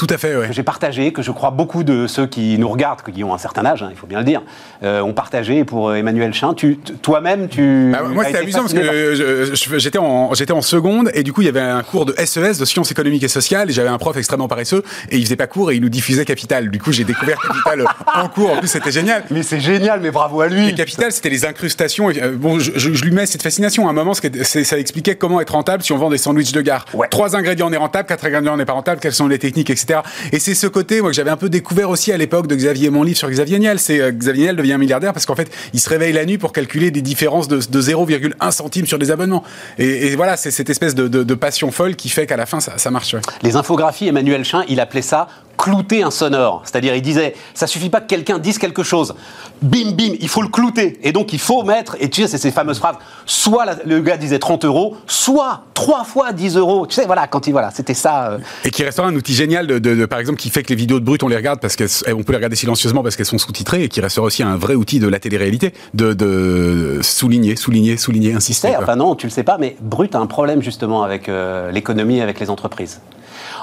[0.00, 3.02] Tout à fait, que j'ai partagé, que je crois beaucoup de ceux qui nous regardent,
[3.02, 4.40] qui ont un certain âge, hein, il faut bien le dire,
[4.82, 6.54] euh, ont partagé pour euh, Emmanuel Chin.
[6.54, 7.90] Tu, t- toi-même, tu.
[7.92, 11.60] Bah, moi, c'était amusant parce que j'étais en, seconde et du coup, il y avait
[11.60, 14.82] un cours de SES, de sciences économiques et sociales, et j'avais un prof extrêmement paresseux
[15.10, 16.70] et il faisait pas cours et il nous diffusait Capital.
[16.70, 17.84] Du coup, j'ai découvert Capital
[18.14, 18.52] en cours.
[18.52, 19.24] En plus, c'était génial.
[19.30, 20.66] Mais c'est génial, mais bravo à lui.
[20.70, 22.08] Et Capital, c'était les incrustations.
[22.10, 23.86] Et, euh, bon, je, je- je lui mets cette fascination.
[23.86, 26.86] À un moment, ça expliquait comment être rentable si on vend des sandwichs de gare.
[26.94, 27.08] Ouais.
[27.10, 28.08] Trois ingrédients, on est rentable.
[28.08, 28.98] Quatre ingrédients, on n'est pas rentable.
[29.02, 29.89] Quelles sont les techniques, etc.
[30.32, 33.02] Et c'est ce côté, que j'avais un peu découvert aussi à l'époque de Xavier, mon
[33.02, 33.78] livre sur Xavier Niel.
[33.78, 36.52] C'est euh, Xavier Niel devient milliardaire parce qu'en fait, il se réveille la nuit pour
[36.52, 39.44] calculer des différences de, de 0,1 centime sur des abonnements.
[39.78, 43.16] Et, voilà, c'est cette espèce de, passion folle qui fait qu'à la fin, ça, marche.
[43.42, 45.28] Les infographies, Emmanuel Chin, il appelait ça
[45.60, 46.62] clouter un sonore.
[46.64, 49.14] C'est-à-dire, il disait, ça suffit pas que quelqu'un dise quelque chose.
[49.60, 50.98] Bim, bim, il faut le clouter.
[51.02, 52.96] Et donc, il faut mettre, et tu sais, c'est ces fameuses phrases,
[53.26, 56.86] soit la- le gars disait 30 euros, soit trois fois 10 euros.
[56.86, 58.30] Tu sais, voilà, quand il, voilà, c'était ça.
[58.32, 60.70] euh, Et qui restera un outil génial, de, de- de- par exemple, qui fait que
[60.70, 63.26] les vidéos de brut, on les regarde parce qu'on peut les regarder silencieusement parce qu'elles
[63.26, 67.56] sont sous-titrées, et qui restera aussi un vrai outil de la télé-réalité, de, de souligner,
[67.56, 68.72] souligner, souligner, insister.
[68.80, 72.16] enfin non, tu le sais pas, mais Brut a un problème justement avec euh, l'économie,
[72.18, 73.00] et avec les entreprises.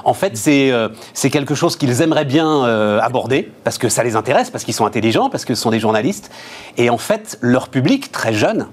[0.04, 4.04] En fait, c'est euh, c'est quelque chose qu'ils aimeraient bien euh, aborder, parce que ça
[4.04, 6.30] les intéresse, parce qu'ils sont intelligents, parce que ce sont des journalistes.
[6.76, 8.66] Et en fait, leur public, très jeune,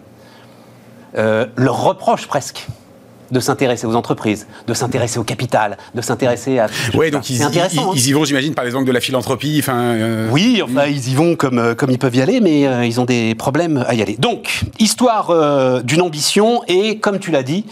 [1.18, 2.68] euh, leur reproche presque
[3.32, 6.68] de s'intéresser aux entreprises, de s'intéresser au capital, de s'intéresser à...
[6.94, 7.52] Ouais, donc ils, hein.
[7.96, 9.58] ils y vont, j'imagine, par les angles de la philanthropie.
[9.60, 12.68] Enfin, euh, Oui, enfin, ils y vont comme, euh, comme ils peuvent y aller, mais
[12.68, 14.16] euh, ils ont des problèmes à y aller.
[14.20, 17.66] Donc, histoire euh, d'une ambition et, comme tu l'as dit,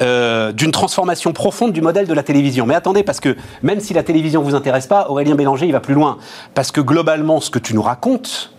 [0.00, 2.66] d'une transformation profonde du modèle de la télévision.
[2.66, 5.80] Mais attendez, parce que même si la télévision vous intéresse pas, Aurélien Bélanger, il va
[5.80, 6.18] plus loin.
[6.54, 8.52] Parce que globalement, ce que tu nous racontes,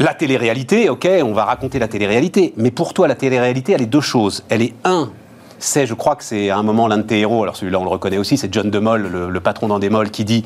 [0.00, 3.86] la télé-réalité, ok, on va raconter la télé-réalité, mais pour toi, la télé-réalité, elle est
[3.86, 4.42] deux choses.
[4.48, 5.10] Elle est un,
[5.58, 7.84] c'est, je crois que c'est à un moment l'un de tes héros, alors celui-là on
[7.84, 10.44] le reconnaît aussi, c'est John DeMol, le, le patron d'Endemol, qui dit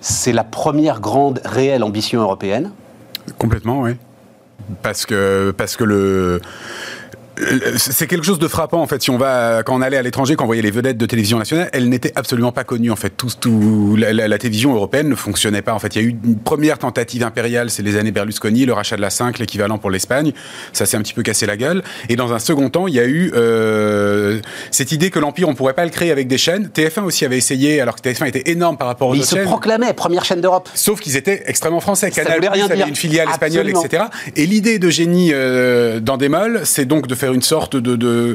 [0.00, 2.70] c'est la première grande réelle ambition européenne.
[3.38, 3.96] complètement, oui.
[4.82, 6.40] Parce que, parce que le.
[7.38, 9.02] Le- C'est quelque chose de frappant en fait.
[9.02, 11.38] Si on va quand on allait à l'étranger, quand on voyait les vedettes de télévision
[11.38, 13.10] nationale, elles n'étaient absolument pas connues en fait.
[13.16, 15.94] Tout, tout la, la- la télévision européenne ne fonctionnait pas en fait.
[15.96, 19.00] Il y a eu une première tentative impériale, c'est les années Berlusconi, le rachat de
[19.02, 20.32] la 5, l'équivalent pour l'Espagne.
[20.72, 21.82] Ça s'est un petit peu cassé la gueule.
[22.08, 25.54] Et dans un second temps, il y a eu euh, cette idée que l'empire on
[25.54, 26.68] pourrait pas le créer avec des chaînes.
[26.74, 29.30] TF1 aussi avait essayé, alors que TF1 était énorme par rapport aux Mais il autres
[29.30, 29.44] se chaînes.
[29.44, 30.68] proclamait première chaîne d'Europe.
[30.74, 32.10] Sauf qu'ils étaient extrêmement français.
[32.10, 34.04] Ça Canal avait une filiale espagnole, etc.
[34.36, 38.34] Et l'idée de génie euh, d'Endemol, c'est donc de faire une sorte de, de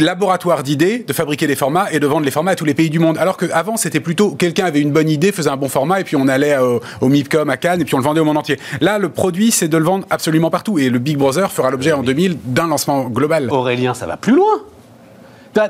[0.00, 2.90] laboratoire d'idées, de fabriquer des formats et de vendre les formats à tous les pays
[2.90, 3.18] du monde.
[3.18, 6.16] Alors qu'avant, c'était plutôt quelqu'un avait une bonne idée, faisait un bon format et puis
[6.16, 8.58] on allait au, au MIPCOM à Cannes et puis on le vendait au monde entier.
[8.80, 10.78] Là, le produit, c'est de le vendre absolument partout.
[10.78, 13.50] Et le Big Brother fera l'objet en 2000 d'un lancement global.
[13.50, 14.62] Aurélien, ça va plus loin.
[15.58, 15.68] Euh,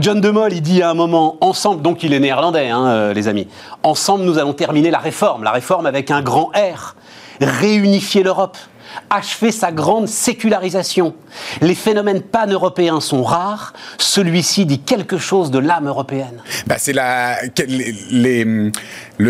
[0.00, 3.12] John De Mol, il dit à un moment, ensemble, donc il est néerlandais, hein, euh,
[3.12, 3.46] les amis,
[3.84, 6.96] ensemble nous allons terminer la réforme, la réforme avec un grand R,
[7.40, 8.56] réunifier l'Europe,
[9.08, 11.14] achever sa grande sécularisation.
[11.60, 16.42] Les phénomènes pan-européens sont rares, celui-ci dit quelque chose de l'âme européenne.
[16.66, 17.36] Bah, c'est la,
[17.66, 18.70] les,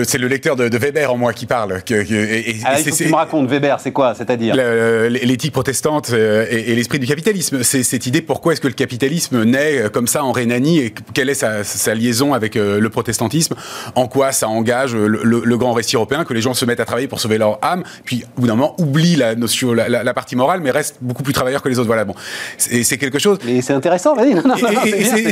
[0.05, 1.83] c'est le lecteur de, Weber en moi qui parle.
[1.83, 6.11] Que, et, ah, il faut que tu me racontes, Weber, c'est quoi C'est-à-dire L'éthique protestante
[6.13, 7.63] euh, et, l'esprit du capitalisme.
[7.63, 10.95] C'est cette idée pourquoi est-ce que le capitalisme naît euh, comme ça en Rhénanie et
[11.15, 13.55] quelle est sa, liaison avec euh, le protestantisme?
[13.95, 17.09] En quoi ça engage le, grand récit européen que les gens se mettent à travailler
[17.09, 20.61] pour sauver leur âme, puis au bout d'un moment oublient la notion, la, partie morale,
[20.63, 21.87] mais restent beaucoup plus travailleurs que les autres.
[21.89, 22.15] Voilà, bon,
[22.57, 23.39] c'est quelque chose.
[23.45, 24.35] Mais c'est intéressant, vas-y.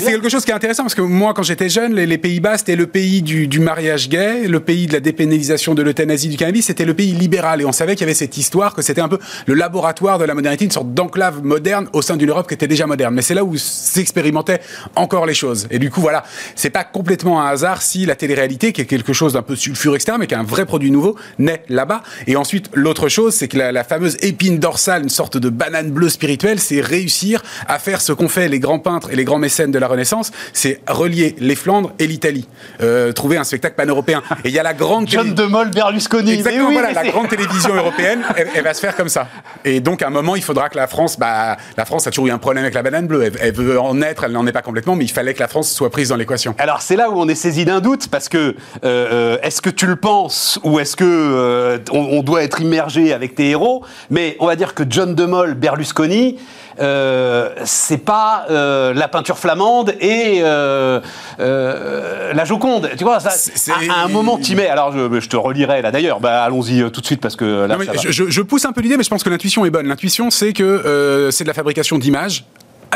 [0.01, 2.75] C'est quelque chose qui est intéressant parce que moi, quand j'étais jeune, les, Pays-Bas c'était
[2.75, 6.66] le pays du, du mariage gay le pays de la dépénalisation de l'euthanasie du cannabis,
[6.66, 7.61] c'était le pays libéral.
[7.61, 10.24] Et on savait qu'il y avait cette histoire, que c'était un peu le laboratoire de
[10.24, 13.14] la modernité, une sorte d'enclave moderne au sein d'une Europe qui était déjà moderne.
[13.14, 14.61] Mais c'est là où s'expérimentaient
[14.96, 15.66] encore les choses.
[15.70, 16.24] Et du coup, voilà,
[16.55, 19.94] c'est pas complètement un hasard si la télé-réalité, qui est quelque chose d'un peu sulfure
[19.94, 22.03] externe, mais qui est un vrai produit nouveau, naît là-bas.
[22.26, 26.09] Et ensuite, l'autre chose, c'est que la, fameuse épine dorsale, une sorte de banane bleue
[26.09, 29.70] spirituelle, c'est réussir à faire ce qu'ont fait les grands peintres et les grands mécènes
[29.70, 32.46] de la Renaissance, c'est relier les Flandres et l'Italie.
[32.80, 34.22] Euh, trouver un spectacle pan-européen.
[34.45, 35.09] Et il y a la grande.
[35.09, 36.32] John de Mol, Berlusconi.
[36.32, 38.22] Exactement, voilà, la grande télévision européenne,
[38.55, 39.26] elle, va se faire comme ça.
[39.64, 42.26] Et donc, à un moment, il faudra que la France, bah, la France a toujours
[42.28, 43.32] eu un problème avec la banane bleue.
[43.41, 45.70] Elle, veut en être, elle n'en est pas complètement, mais il fallait que la France
[45.70, 46.55] soit prise dans l'équation.
[46.59, 49.70] Alors, c'est là où on est saisi d'un doute, parce que euh, euh, est-ce que
[49.70, 53.84] tu le penses ou est-ce que euh, on, doit être immergé avec tes héros?
[54.11, 56.36] Mais on va dire que John de Mol, Berlusconi,
[56.80, 61.01] euh, c'est pas euh, la peinture flamande et euh,
[61.39, 62.91] la Joconde.
[62.97, 63.30] Tu vois, ça,
[63.72, 64.41] à, un moment.
[64.71, 66.21] Alors, je, te relirai là d'ailleurs.
[66.21, 67.79] Bah, allons-y tout de suite parce que là.
[68.09, 69.87] je, pousse un peu l'idée, mais je pense que l'intuition est bonne.
[69.87, 72.45] L'intuition, c'est que c'est de la fabrication d'images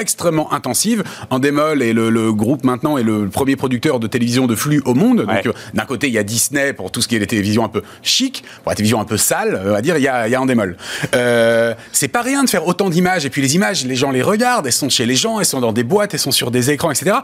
[0.00, 1.04] extrêmement intensive.
[1.30, 4.94] Endemol est le, le, groupe maintenant est le premier producteur de télévision de flux au
[4.94, 5.26] monde.
[5.26, 7.64] Donc euh, d'un côté il y a Disney pour tout ce qui est les télévisions
[7.64, 10.28] un peu chic, pour la télévision un peu sale, on va dire il y a,
[10.28, 10.76] il y a Endemol.
[11.14, 14.22] Euh, c'est pas rien de faire autant d'images et puis les images les gens les
[14.22, 16.70] regardent, elles sont chez les gens, elles sont dans des boîtes, elles sont sur des
[16.70, 17.16] écrans, etc.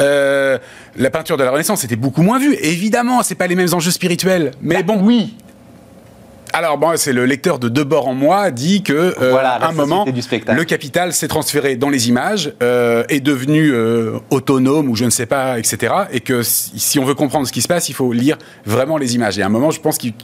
[0.00, 0.58] Euh,
[0.96, 2.54] la peinture de la Renaissance était beaucoup moins vue.
[2.60, 5.34] Évidemment c'est pas les mêmes enjeux spirituels, mais bah, bon oui
[6.56, 9.72] alors bon, c'est le lecteur de Deux bords en moi dit que euh, à un
[9.72, 15.04] moment le capital s'est transféré dans les images, euh, est devenu euh, autonome ou je
[15.04, 15.92] ne sais pas, etc.
[16.12, 19.14] Et que si, on veut comprendre ce qui se passe, il faut lire vraiment les
[19.14, 19.38] images.
[19.38, 20.14] Et à un moment, je pense qu'il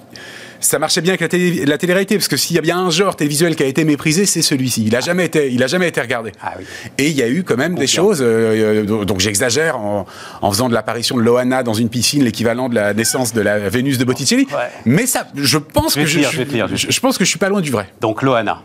[0.62, 2.90] ça marchait bien avec la, télé, la télé-réalité, parce que s'il y a bien un
[2.90, 4.84] genre télévisuel qui a été méprisé, c'est celui-ci.
[4.86, 6.32] Il a jamais été, il a jamais été regardé.
[6.40, 6.64] Ah oui.
[6.98, 8.22] Et il y a eu quand même des choses.
[8.22, 10.06] Euh, euh, donc j'exagère en,
[10.40, 13.58] en, faisant de l'apparition de Loana dans une piscine, l'équivalent de la naissance de la
[13.68, 14.46] Vénus de Botticelli.
[14.84, 17.70] Mais ça, je pense que je, je, je pense que je suis pas loin du
[17.70, 17.88] vrai.
[18.00, 18.62] Donc Loana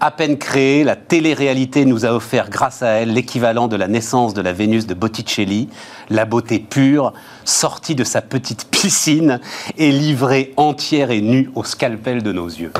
[0.00, 4.34] à peine créée, la télé-réalité nous a offert grâce à elle l'équivalent de la naissance
[4.34, 5.68] de la Vénus de Botticelli,
[6.08, 7.12] la beauté pure,
[7.44, 9.40] sortie de sa petite piscine
[9.76, 12.72] et livrée entière et nue au scalpel de nos yeux.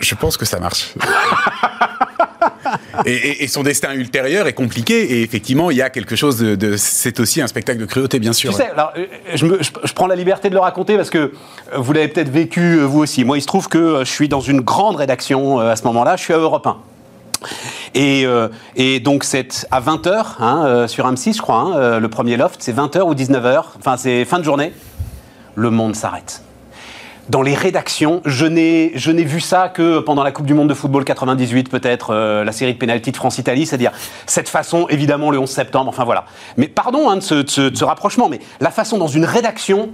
[0.00, 0.94] Je pense que ça marche.
[3.06, 5.12] et, son destin ultérieur est compliqué.
[5.12, 6.76] Et effectivement, il y a quelque chose de.
[6.76, 8.50] c'est aussi un spectacle de cruauté, bien sûr.
[8.50, 11.30] Tu sais, alors, euh, je, prends la liberté de le raconter parce que euh,
[11.76, 13.24] vous l'avez peut-être vécu euh, vous aussi.
[13.24, 16.16] Moi, il se trouve que je suis dans une grande rédaction à ce moment-là.
[16.16, 16.76] Je suis à Europe 1.
[17.94, 18.26] Et,
[18.74, 22.74] et, donc c'est à 20h hein, sur M6, je crois, hein, le premier loft, c'est
[22.74, 24.72] 20h ou 19h, enfin c'est fin de journée,
[25.54, 26.42] le monde s'arrête
[27.28, 28.20] dans les rédactions.
[28.24, 32.44] Je n'ai, vu ça que pendant la Coupe du Monde de football 98, peut-être, euh,
[32.44, 33.92] la série de pénalty de France-Italie, c'est-à-dire
[34.26, 36.24] cette façon, évidemment, le 11 septembre, enfin voilà.
[36.56, 39.90] Mais pardon hein, de, ce, rapprochement, mais la façon dans une rédaction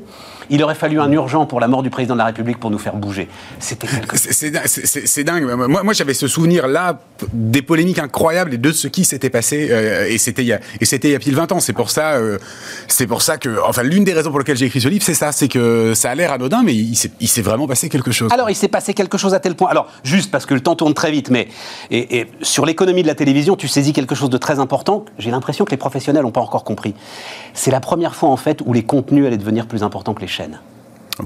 [0.51, 2.79] il aurait fallu un urgent pour la mort du président de la République pour nous
[2.79, 3.29] faire bouger.
[3.59, 3.87] C'était
[4.67, 5.45] C'est dingue.
[5.45, 6.99] Moi, moi j'avais ce souvenir-là
[7.33, 9.69] des polémiques incroyables et de ce qui s'était passé.
[9.71, 11.61] Euh, et c'était il y a et c'était il y a pile 20 ans.
[11.61, 12.39] C'est pour ça, euh,
[12.89, 15.15] c'est pour ça que, enfin, l'une des raisons pour lesquelles j'ai écrit ce livre, c'est
[15.15, 18.31] ça, c'est que ça a l'air anodin, mais il s'est vraiment passé quelque chose.
[18.33, 19.69] Alors, il s'est passé quelque chose à tel point.
[19.69, 21.49] Alors, juste parce que le temps tourne très vite, mais
[21.91, 25.05] et, et sur l'économie de la télévision, tu saisis quelque chose de très important.
[25.19, 26.95] J'ai l'impression que les professionnels n'ont pas encore compris.
[27.55, 30.29] C'est la première fois en fait où les contenus allaient devenir plus importants que les
[30.29, 30.40] chaînes.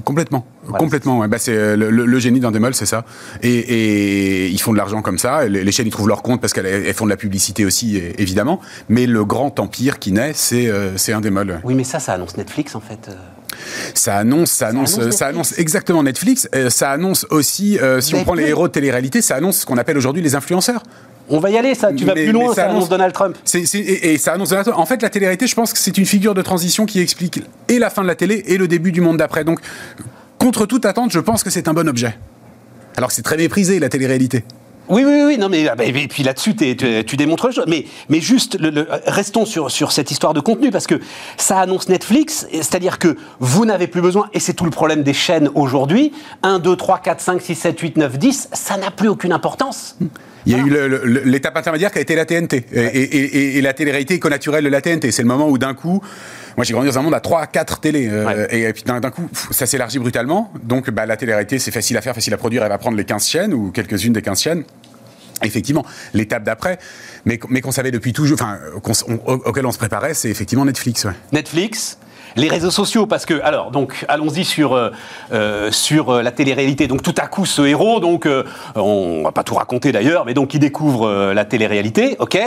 [0.03, 0.45] Complètement,
[0.77, 1.27] complètement.
[1.27, 3.05] Bah, c'est euh, le, génie d'un démol, c'est ça.
[3.41, 5.47] Et, ils font de l'argent comme ça.
[5.47, 8.59] Les, chaînes, ils trouvent leur compte parce qu'elles font de la publicité aussi, évidemment.
[8.89, 11.61] Mais le grand empire qui naît, c'est euh, un démol.
[11.63, 13.07] Oui, mais ça, ça annonce Netflix en fait.
[13.09, 13.13] Euh.
[13.93, 16.49] Ça annonce, ça annonce, ça annonce, exactement Netflix.
[16.69, 19.97] ça annonce aussi, si on prend les héros de télé-réalité, ça annonce ce qu'on appelle
[19.97, 20.83] aujourd'hui les influenceurs.
[21.29, 21.91] On va y aller, ça.
[21.91, 23.35] Tu vas plus loin, ça, annonce Donald Trump.
[23.53, 24.79] et, ça annonce Donald Trump.
[24.79, 27.79] En fait, la télé-réalité, je pense que c'est une figure de transition qui explique et
[27.79, 29.43] la fin de la télé et le début du monde d'après.
[29.43, 29.59] Donc,
[30.37, 32.17] contre toute attente, je pense que c'est un bon objet.
[32.97, 34.43] Alors que c'est très méprisé, la télé-réalité.
[34.87, 38.59] Oui, oui, oui, non, mais, ah, et puis là-dessus, tu, démontres le Mais, mais juste,
[38.59, 40.99] le, restons sur, sur cette histoire de contenu, parce que
[41.37, 45.13] ça annonce Netflix, c'est-à-dire que vous n'avez plus besoin, et c'est tout le problème des
[45.13, 46.11] chaînes aujourd'hui,
[46.43, 49.97] 1, 2, 3, 4, 5, 6, 7, 8, 9, 10, ça n'a plus aucune importance.
[50.45, 52.65] Il y a eu l'étape intermédiaire qui a été la TNT.
[52.71, 55.11] Et, la télé-réalité naturelle de la TNT.
[55.11, 56.01] C'est le moment où d'un coup,
[56.57, 58.07] moi j'ai grandi dans un monde à 3 à 4 télé.
[58.09, 60.51] Euh, et, puis d'un coup, ça s'élargit brutalement.
[60.63, 62.63] Donc bah, la télé-réalité, c'est facile à faire, facile à produire.
[62.63, 64.63] Elle va prendre les 15 chaînes ou quelques-unes des 15 chaînes.
[65.43, 66.79] Effectivement, l'étape d'après,
[67.25, 68.57] mais, mais qu'on savait depuis toujours, enfin,
[69.25, 71.07] auquel on se préparait, c'est effectivement Netflix.
[71.33, 71.97] Netflix,
[72.35, 74.89] les réseaux sociaux, parce que, alors, donc, allons-y sur, euh,
[75.31, 76.87] euh, sur euh, la télé-réalité.
[76.87, 78.27] Donc, tout à coup, ce héros, donc,
[78.75, 82.37] on va pas tout raconter d'ailleurs, mais donc, il découvre la télé-réalité, ok,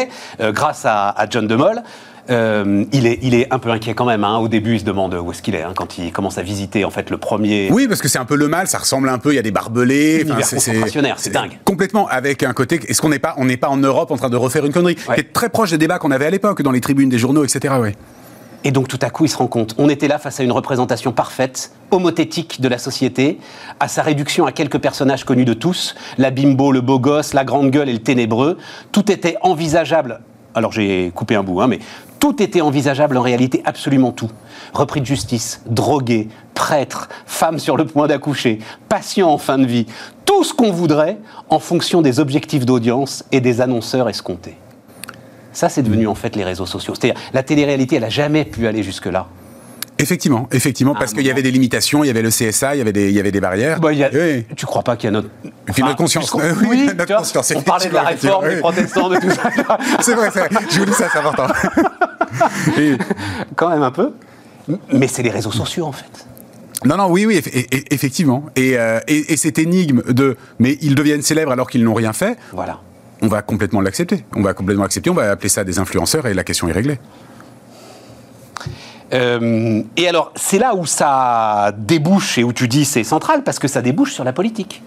[0.41, 1.83] grâce à, John DeMol.
[2.29, 4.25] il, est, il est un peu inquiet quand même.
[4.25, 4.39] Hein.
[4.39, 6.85] Au début, il se demande où est-ce qu'il est hein, quand il commence à visiter
[6.85, 7.69] en fait le premier.
[7.71, 8.67] Oui, parce que c'est un peu le mal.
[8.67, 9.33] Ça ressemble un peu.
[9.33, 10.27] Il y a des barbelés.
[10.43, 11.59] c'est c'est dingue.
[11.65, 12.09] Complètement.
[12.09, 12.81] Avec un côté.
[12.89, 14.97] Est-ce qu'on n'est pas, on n'est pas en Europe en train de refaire une connerie?
[14.97, 17.45] Qui est très proche des débats qu'on avait à l'époque dans les tribunes des journaux,
[17.45, 17.75] etc.
[17.81, 17.95] Ouais.
[18.65, 20.51] Et donc tout à coup, il se rend compte, on était là face à une
[20.51, 23.39] représentation parfaite, homothétique de la société,
[23.79, 27.45] à sa réduction à quelques personnages connus de tous, la bimbo, le beau gosse, la
[27.45, 28.59] grande gueule et le ténébreux.
[28.91, 30.21] Tout était envisageable.
[30.55, 31.79] Alors j'ai coupé un bout, hein, mais
[32.19, 34.31] tout était envisageable en réalité, absolument tout.
[34.73, 39.87] Repris de justice, drogué, prêtre, femme sur le point d'accoucher, patient en fin de vie,
[40.25, 44.57] tout ce qu'on voudrait en fonction des objectifs d'audience et des annonceurs escomptés.
[45.53, 46.95] Ça, c'est devenu en fait les réseaux sociaux.
[46.95, 49.29] C'est-à-dire, la télé-réalité, elle n'a jamais pu aller jusque-là.
[50.01, 52.81] Effectivement, effectivement, parce qu'il y avait des limitations, il y avait le CSA, il y
[52.81, 53.81] avait des, il y avait des barrières.
[53.81, 55.29] Bah, y Tu crois pas qu'il y a notre,
[55.69, 56.33] enfin, notre conscience
[56.69, 57.53] Oui, notre conscience.
[57.57, 59.51] On parlait de la réforme des protestants, de tout ça.
[60.01, 60.51] c'est vrai, c'est vrai.
[60.71, 61.49] Je vous dis ça, c'est important.
[63.57, 64.13] Quand même un peu.
[64.93, 66.27] Mais c'est les réseaux sociaux, en fait.
[66.85, 67.43] Non, non, oui, oui,
[67.91, 68.47] effectivement.
[68.55, 72.13] Et, euh, et, et, cette énigme de mais ils deviennent célèbres alors qu'ils n'ont rien
[72.13, 72.39] fait.
[72.53, 72.83] Voilà
[73.23, 74.25] on va complètement l'accepter.
[74.35, 76.99] On va complètement accepter, on va appeler ça des influenceurs et la question est réglée.
[79.15, 83.59] Euh, et alors, c'est là où ça débouche et où tu dis c'est central parce
[83.59, 84.83] que ça débouche sur la politique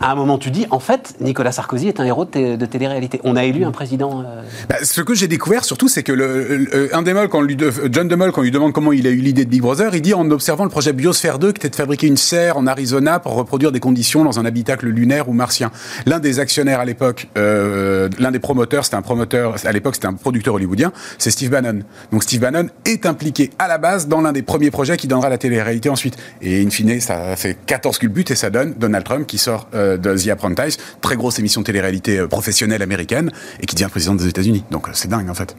[0.00, 3.20] à un moment, tu dis, en fait, Nicolas Sarkozy est un héros de, de télé-réalité.
[3.24, 4.20] On a élu un président.
[4.20, 7.42] Euh, bah, ce que j'ai découvert surtout, c'est que un des quand
[7.90, 10.02] John DeMol, quand on lui demande comment il a eu l'idée de Big Brother, il
[10.02, 13.18] dit en observant le projet Biosphère 2, qui était de fabriquer une serre en Arizona
[13.18, 15.70] pour reproduire des conditions dans un habitacle lunaire ou martien.
[16.04, 20.08] L'un des actionnaires à l'époque, euh, l'un des promoteurs, c'était un promoteur, à l'époque c'était
[20.08, 21.80] un producteur hollywoodien, c'est Steve Bannon.
[22.12, 25.28] Donc Steve Bannon est impliqué à la base dans l'un des premiers projets qui donnera
[25.28, 26.16] la télé-réalité ensuite.
[26.42, 29.85] Et in fine, ça fait 14 culbutes et ça donne Donald Trump qui sort euh,
[29.86, 33.30] euh, de The Apprentice, très grosse émission télé-réalité euh, professionnelle américaine,
[33.60, 34.64] et qui devient président des États-Unis.
[34.70, 35.56] Donc euh, c'est dingue en fait.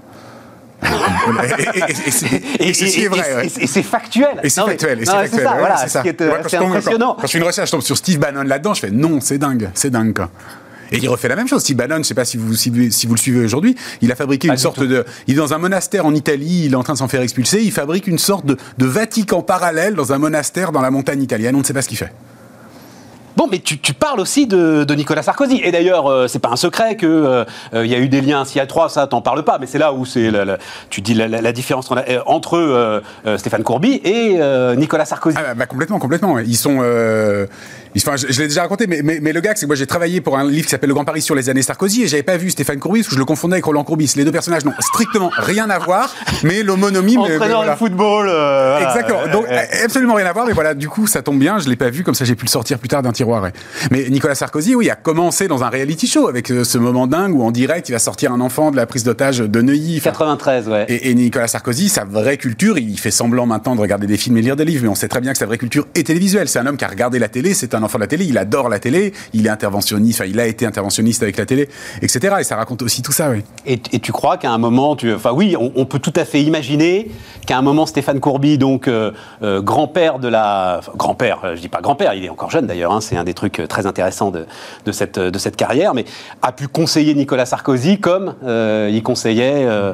[2.60, 3.48] et c'est vrai.
[3.60, 4.40] Et c'est factuel.
[4.44, 5.00] Et c'est factuel.
[5.00, 7.16] C'est ça, voilà, ce qui est, impressionnant.
[7.20, 9.40] Quand, je fais une recherche, je tombe sur Steve Bannon là-dedans, je fais non, c'est
[9.40, 10.28] dingue, c'est dingue.
[10.92, 11.62] Et il refait la même chose.
[11.62, 14.48] Steve Bannon, je ne sais pas si vous, si le suivez aujourd'hui, il a fabriqué
[14.48, 15.04] une sorte de.
[15.28, 17.62] Il est dans un monastère en Italie, il est en train de s'en faire expulser,
[17.64, 21.56] il fabrique une sorte de Vatican parallèle dans un monastère dans la montagne italienne.
[21.56, 22.14] On ne sait pas ce qu'il fait.
[23.38, 25.62] Bon, mais tu, parles aussi de, Nicolas Sarkozy.
[25.64, 28.42] Et d'ailleurs, euh, c'est pas un secret qu'il euh, euh, y a eu des liens
[28.42, 29.60] à 3, ça, t'en parles pas.
[29.60, 30.32] Mais c'est là où c'est
[30.90, 31.88] tu dis la, différence
[32.26, 33.04] entre
[33.38, 34.40] Stéphane Courby et
[34.76, 35.38] Nicolas Sarkozy.
[35.40, 36.40] Ah, bah, complètement, complètement.
[36.40, 36.82] Ils sont.
[37.98, 40.38] Enfin, je, l'ai déjà raconté, mais, mais, le gars, c'est que moi j'ai travaillé pour
[40.38, 42.50] un livre qui s'appelle Le Grand Paris sur les années Sarkozy et j'avais pas vu
[42.50, 44.14] Stéphane Courbis parce que je le confondais avec Roland Courbis.
[44.16, 47.18] Les deux personnages n'ont strictement rien à voir, mais l'homonymie.
[47.18, 48.30] Entraîneur de football.
[48.82, 49.28] Exactement.
[49.32, 49.46] Donc
[49.84, 52.04] absolument rien à voir, mais voilà, du coup ça tombe bien, je l'ai pas vu,
[52.04, 53.50] comme ça j'ai pu le sortir plus tard d'un tiroir.
[53.92, 57.36] Mais Nicolas Sarkozy, oui, a commencé dans un reality show avec euh, ce moment dingue
[57.36, 60.02] où en direct il va sortir un enfant de la prise d'otage de Neuilly.
[60.02, 60.86] 93, ouais.
[60.88, 64.42] Et, Nicolas Sarkozy, sa vraie culture, il fait semblant maintenant de regarder des films et
[64.42, 66.48] lire des livres, mais on sait très bien que sa vraie culture est télévisuelle.
[66.48, 68.70] C'est un homme qui a regardé la télé, c'est un de la télé, il adore
[68.70, 71.70] la télé, il est interventionniste, il a été interventionniste avec la télé,
[72.02, 72.36] etc.
[72.40, 73.44] Et ça raconte aussi tout ça, oui.
[73.66, 77.10] Et, tu crois qu'à un moment, tu, enfin oui, on, peut tout à fait imaginer
[77.46, 79.12] qu'à un moment Stéphane Courby, donc euh,
[79.42, 83.02] euh, grand-père de la, grand-père, je dis pas grand-père, il est encore jeune d'ailleurs, hein,
[83.02, 84.46] c'est un des trucs très intéressants de,
[84.86, 86.06] de, cette, de cette carrière, mais
[86.42, 89.94] a pu conseiller Nicolas Sarkozy comme euh, il conseillait euh,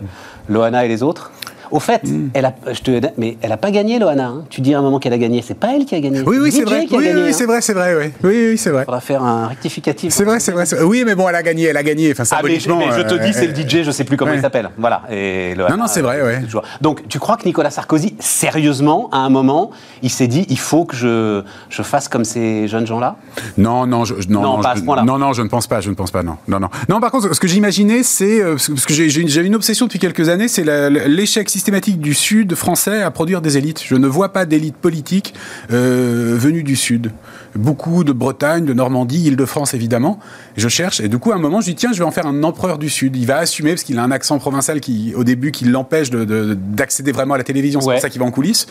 [0.50, 1.32] Loana et les autres?
[1.74, 2.30] Au fait, mm.
[2.36, 4.28] elle a, je te, mais elle a pas gagné, Loana.
[4.28, 4.44] Hein.
[4.50, 5.42] Tu dis à un moment qu'elle a gagné.
[5.42, 6.22] C'est pas elle qui a gagné.
[6.22, 6.86] Oui, oui, c'est vrai.
[6.92, 7.32] Oui, oui, hein.
[7.32, 7.96] c'est vrai, c'est vrai.
[7.96, 8.84] Oui, oui, oui c'est vrai.
[8.84, 10.14] Il faudra faire un rectificatif.
[10.14, 12.12] C'est vrai, c'est vrai, Oui, mais bon, elle a gagné, elle a gagné.
[12.12, 14.70] Enfin, ah, mais, je te dis, c'est le DJ, je sais plus comment il s'appelle.
[14.78, 15.02] Voilà.
[15.12, 16.42] Et non, non, c'est vrai, ouais.
[16.82, 19.72] Donc, tu crois que Nicolas Sarkozy, sérieusement, à un moment,
[20.04, 23.16] il s'est dit, il faut que je, je fasse comme ces jeunes gens-là?
[23.58, 25.04] Non, non, je, non, non, pas à ce point-là.
[25.04, 26.70] Non, non, je ne pense pas, je ne pense pas, non, non, non.
[26.88, 30.30] Non, par contre, ce que j'imaginais, c'est euh, parce que j'ai une obsession depuis quelques
[30.30, 30.64] années, c'est
[31.08, 33.82] l'échec du Sud français à produire des élites.
[33.86, 35.34] Je ne vois pas d'élite politique
[35.72, 37.12] euh, venue du Sud.
[37.56, 40.20] Beaucoup de Bretagne, de Normandie, Île-de-France évidemment.
[40.58, 42.26] Je cherche et du coup à un moment je dis tiens je vais en faire
[42.26, 43.16] un empereur du Sud.
[43.16, 47.12] Il va assumer parce qu'il a un accent provincial qui au début qui l'empêche d'accéder
[47.12, 47.82] de, vraiment à la télévision.
[47.82, 48.68] C'est pour ça qu'il va en coulisses.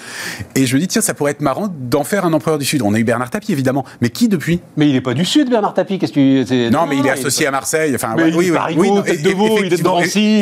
[0.54, 2.82] Et je me dis tiens ça pourrait être marrant d'en faire un empereur du Sud.
[2.82, 4.60] On a eu Bernard Tapie évidemment, mais qui depuis?
[4.76, 5.98] Mais il n'est pas du Sud Bernard Tapie.
[5.98, 6.70] Qu'est-ce que tu...
[6.70, 7.92] Non, mais il est associé à Marseille.
[7.94, 9.82] Enfin mais oui, oui, oui, non, de il est de.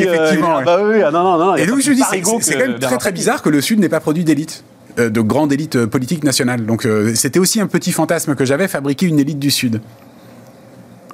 [0.01, 0.59] Effectivement.
[0.59, 1.55] Euh, bah oui, ah, non, non, non.
[1.55, 3.99] Et donc je dis c'est quand même très très bizarre que le Sud n'ait pas
[3.99, 4.63] produit d'élite.
[4.99, 6.65] Euh, de grande élite euh, politique nationale.
[6.65, 9.81] Donc euh, c'était aussi un petit fantasme que j'avais, fabriquer une élite du Sud.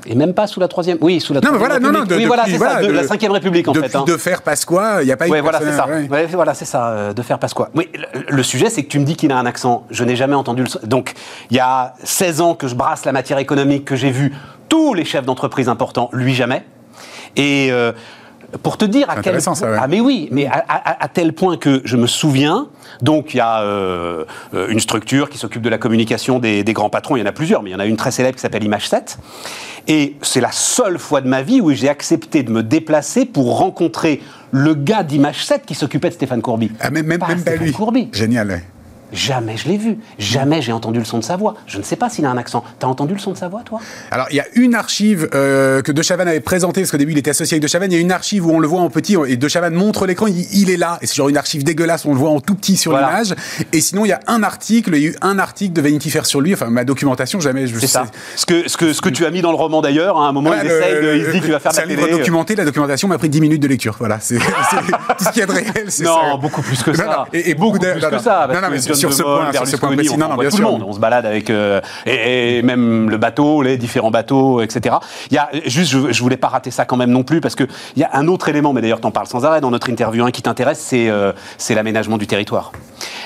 [0.05, 0.97] Et même pas sous la troisième.
[1.01, 1.67] Oui, sous la non, troisième.
[1.67, 3.97] Voilà, non, non, oui, voilà, c'est ça, de, la cinquième République en depuis fait.
[3.97, 4.05] Hein.
[4.07, 5.31] De faire Pasqua, il n'y a pas eu.
[5.31, 5.85] Ouais, voilà, c'est ça.
[5.85, 6.25] Ouais.
[6.27, 7.69] voilà, c'est ça, de faire Pasqua.
[7.75, 9.85] Oui, le, le sujet, c'est que tu me dis qu'il a un accent.
[9.91, 10.87] Je n'ai jamais entendu le.
[10.87, 11.13] Donc,
[11.51, 14.33] il y a 16 ans que je brasse la matière économique, que j'ai vu
[14.69, 16.63] tous les chefs d'entreprise importants, lui jamais.
[17.35, 17.91] Et euh,
[18.63, 19.77] pour te dire à quel point, ça, ouais.
[19.79, 22.67] ah mais oui, mais à, à, à, tel point que je me souviens.
[23.01, 24.25] Donc il y a euh,
[24.69, 27.15] une structure qui s'occupe de la communication des, des, grands patrons.
[27.15, 28.63] Il y en a plusieurs, mais il y en a une très célèbre qui s'appelle
[28.63, 29.17] Image 7.
[29.87, 33.57] Et c'est la seule fois de ma vie où j'ai accepté de me déplacer pour
[33.57, 34.21] rencontrer
[34.51, 36.71] le gars d'Image 7 qui s'occupait de Stéphane Courby.
[36.79, 37.73] Ah, même, même, pas même pas Stéphane lui.
[37.73, 38.09] Courby.
[38.11, 38.47] Génial.
[38.47, 38.63] Ouais.
[39.13, 39.97] Jamais je l'ai vu.
[40.19, 41.55] Jamais j'ai entendu le son de sa voix.
[41.65, 42.63] Je ne sais pas s'il a un accent.
[42.79, 43.79] T'as entendu le son de sa voix, toi?
[44.11, 47.13] Alors, il y a une archive euh, que De Chavannes avait présentée, parce qu'au début,
[47.13, 47.91] il était associé avec De Chavannes.
[47.91, 50.05] Il y a une archive où on le voit en petit, et De Chavannes montre
[50.07, 50.97] l'écran, il, il, est là.
[51.01, 53.07] Et c'est genre une archive dégueulasse, on le voit en tout petit sur Voilà.
[53.07, 53.33] l'image.
[53.71, 56.09] Et sinon, il y a un article, il y a eu un article de Vanity
[56.09, 57.87] Fair sur lui, enfin, ma documentation, jamais je C'est sais.
[57.87, 58.05] ça.
[58.35, 60.31] Ce que, ce, que, ce que tu as mis dans le roman d'ailleurs, à un
[60.33, 62.05] moment, il le- essaye, de- il se dit qu'il va faire de la un livre
[62.05, 62.17] télé.
[62.17, 63.95] documenté, la documentation m'a pris 10 minutes de lecture.
[63.99, 64.43] Voilà, c'est tout
[65.23, 66.09] ce qu'il y a de réel, c'est ça.
[66.09, 67.05] Non, beaucoup plus que ça.
[67.05, 68.19] Non, non, et, et beaucoup plus non, que non.
[68.21, 68.47] ça.
[68.97, 70.65] Sur ce point, sur ce point précis, on non, bien tout sûr.
[70.65, 70.83] le monde.
[70.87, 74.95] On se balade avec euh, et, et même le bateau, les différents bateaux, etc.
[75.31, 77.55] Il y a juste, je, je voulais pas rater ça quand même non plus parce
[77.55, 77.63] que
[77.95, 80.25] il y a un autre élément, mais d'ailleurs t'en parles sans arrêt dans notre interview,
[80.25, 82.71] un qui t'intéresse, c'est euh, c'est l'aménagement du territoire.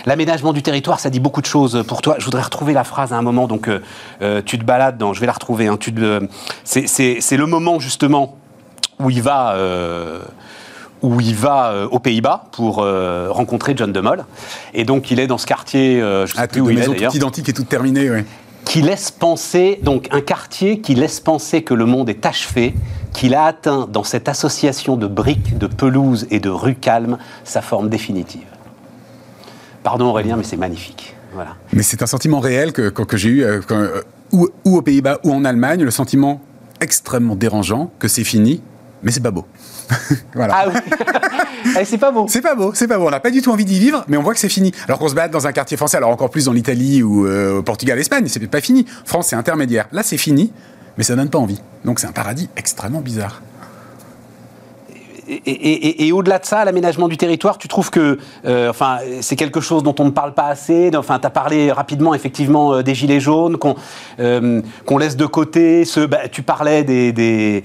[0.06, 2.16] L'aménagement du territoire, ça dit beaucoup de choses pour toi.
[2.20, 5.20] Je voudrais retrouver la phrase à un moment, donc euh, tu te balades dans, je
[5.20, 5.68] vais la retrouver.
[5.68, 5.94] Hein, tu
[6.64, 8.36] c'est le moment justement
[9.00, 9.54] où il va.
[9.54, 10.22] euh,
[11.02, 14.24] où il va euh, aux Pays-Bas pour euh, rencontrer John de Mol.
[14.74, 16.88] Et donc il est dans ce quartier, euh, je sais Ah, plus où il est
[16.88, 18.24] d'ailleurs, identique et toute terminée, oui.
[18.66, 22.76] qui laisse penser, donc un quartier qui laisse penser que le monde est achevé,
[23.14, 27.62] qu'il a atteint dans cette association de briques, de pelouses et de rues calmes sa
[27.62, 28.48] forme définitive.
[29.84, 31.16] Pardon Aurélien, mais c'est magnifique.
[31.34, 31.56] Voilà.
[31.74, 34.82] Mais c'est un sentiment réel que, que, que j'ai eu, quand, euh, ou, ou aux
[34.82, 36.42] Pays-Bas ou en Allemagne, le sentiment
[36.82, 38.62] extrêmement dérangeant que c'est fini,
[39.04, 39.46] mais c'est pas beau.
[40.34, 40.54] voilà.
[40.56, 40.80] Ah oui
[41.80, 42.26] Eh, C'est pas beau.
[42.28, 43.08] C'est pas beau, c'est pas beau.
[43.08, 44.72] On n'a pas du tout envie d'y vivre, mais on voit que c'est fini.
[44.88, 47.60] Alors qu'on se balade dans un quartier français, alors encore plus dans l'Italie ou euh,
[47.60, 48.86] au Portugal, Espagne, c'est pas fini.
[49.06, 49.88] France, c'est intermédiaire.
[49.92, 50.52] Là, c'est fini,
[50.98, 51.62] mais ça donne pas envie.
[51.86, 53.42] Donc c'est un paradis extrêmement bizarre.
[55.46, 59.82] Et, au-delà de ça, l'aménagement du territoire, tu trouves que euh, enfin, c'est quelque chose
[59.82, 63.22] dont on ne parle pas assez Enfin, tu as parlé rapidement, effectivement, euh, des Gilets
[63.22, 63.76] jaunes, qu'on
[64.20, 65.86] euh, qu'on laisse de côté.
[65.86, 67.64] Ce, bah, tu parlais des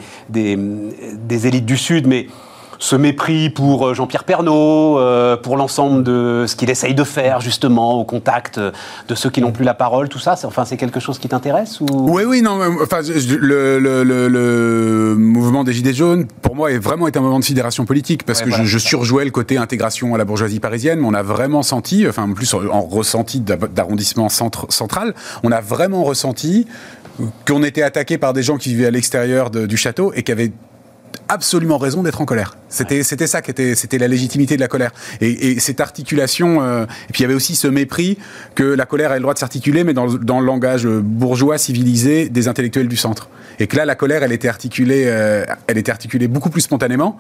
[1.46, 2.28] élites du Sud, mais
[2.79, 7.41] ce mépris pour euh, Jean-Pierre Pernaud, euh, pour l'ensemble de ce qu'il essaye de faire,
[7.41, 10.77] justement, au contact de ceux qui n'ont plus la parole, tout ça, c'est enfin, c'est
[10.77, 11.87] quelque chose qui t'intéresse ou...
[11.91, 12.61] Oui, oui, non.
[12.83, 17.22] Enfin, le, le, le, le mouvement des Gilets jaunes, pour moi, est vraiment été un
[17.22, 20.24] moment de sidération politique parce Ouais, que voilà, je, surjouais le côté intégration à la
[20.24, 25.14] bourgeoisie parisienne, mais on a vraiment senti, enfin, en plus en ressenti d'arrondissement centre- central,
[25.43, 26.66] on a vraiment ressenti
[27.47, 30.53] qu'on était attaqué par des gens qui vivaient à l'extérieur du château et qui avaient
[31.28, 32.57] absolument raison d'être en colère.
[32.68, 34.92] C'était c'était ça qui était c'était la légitimité de la colère.
[35.20, 38.16] Et, et cette articulation euh, et puis il y avait aussi ce mépris
[38.54, 41.59] que la colère a le droit de s'articuler mais dans, le- dans le langage bourgeois
[41.59, 43.28] civilisé des intellectuels du centre.
[43.59, 47.18] Et que là la colère elle était articulée euh, elle était articulée beaucoup plus spontanément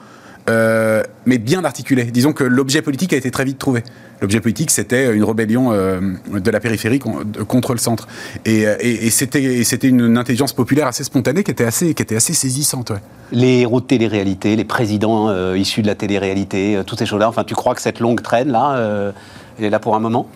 [0.48, 2.04] euh, mais bien articulée.
[2.04, 3.82] Disons que l'objet politique a été très vite trouvé.
[4.22, 6.00] L'objet politique, c'était une rébellion euh,
[6.32, 8.06] de la périphérie contre le centre.
[8.44, 8.76] Et, euh,
[9.10, 11.94] c'était une, intelligence populaire assez spontanée qui était assez,
[12.32, 12.92] saisissante.
[13.32, 17.28] les héros de télé-réalité, les présidents euh, issus de la télé-réalité, euh, toutes ces choses-là.
[17.28, 19.12] Enfin, tu crois que cette longue traîne, là, euh,
[19.58, 20.28] elle est là pour un moment?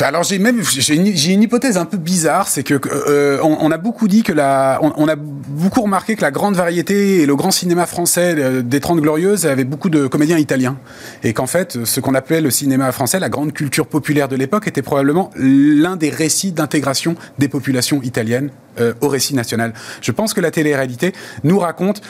[0.00, 4.08] Alors j'ai même j'ai une, hypothèse un peu bizarre, c'est que euh, on, a beaucoup
[4.08, 7.86] dit que la, on, a beaucoup remarqué que la grande variété et le grand cinéma
[7.86, 10.78] français euh, des Trente Glorieuses avait beaucoup de comédiens italiens,
[11.24, 14.66] et qu'en fait ce qu'on appelait le cinéma français, la grande culture populaire de l'époque,
[14.68, 19.74] était probablement l'un des récits d'intégration des populations italiennes euh, au récit national.
[20.00, 21.12] Je pense que la télé-réalité
[21.44, 22.00] nous raconte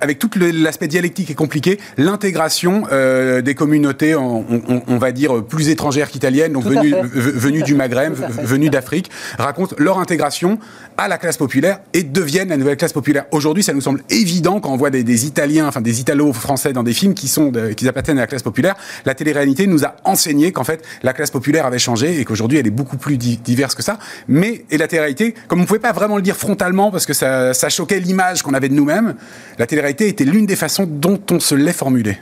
[0.00, 5.42] avec tout l'aspect dialectique et compliqué, l'intégration euh, des communautés, on, on- on va dire,
[5.44, 7.74] plus étrangères qu'italiennes, donc venues, du.
[7.74, 10.58] Maghreb, venues d'Afrique, racontent leur intégration
[10.96, 13.24] à la classe populaire et deviennent la nouvelle classe populaire.
[13.30, 16.82] Aujourd'hui, ça nous semble évident quand on voit des, des Italiens, enfin des Italo-français dans
[16.82, 18.74] des films qui sont de, qui appartiennent à la classe populaire.
[19.04, 22.66] La télé-réalité nous a enseigné qu'en fait la classe populaire avait changé et qu'aujourd'hui elle
[22.66, 23.98] est beaucoup plus diverse que ça.
[24.28, 27.52] Mais et la télé-réalité, comme on pouvait pas vraiment le dire frontalement parce que ça,
[27.54, 29.14] ça choquait l'image qu'on avait de nous-mêmes,
[29.58, 32.18] la télé-réalité était l'une des façons dont on se l'est formulé.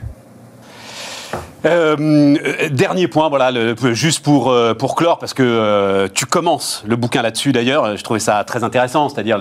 [1.64, 2.36] Euh,
[2.70, 3.50] dernier point, voilà,
[3.92, 8.04] juste pour, euh, pour clore, parce que euh, tu commences le bouquin là-dessus d'ailleurs, je
[8.04, 9.38] trouvais ça très intéressant, c'est-à-dire,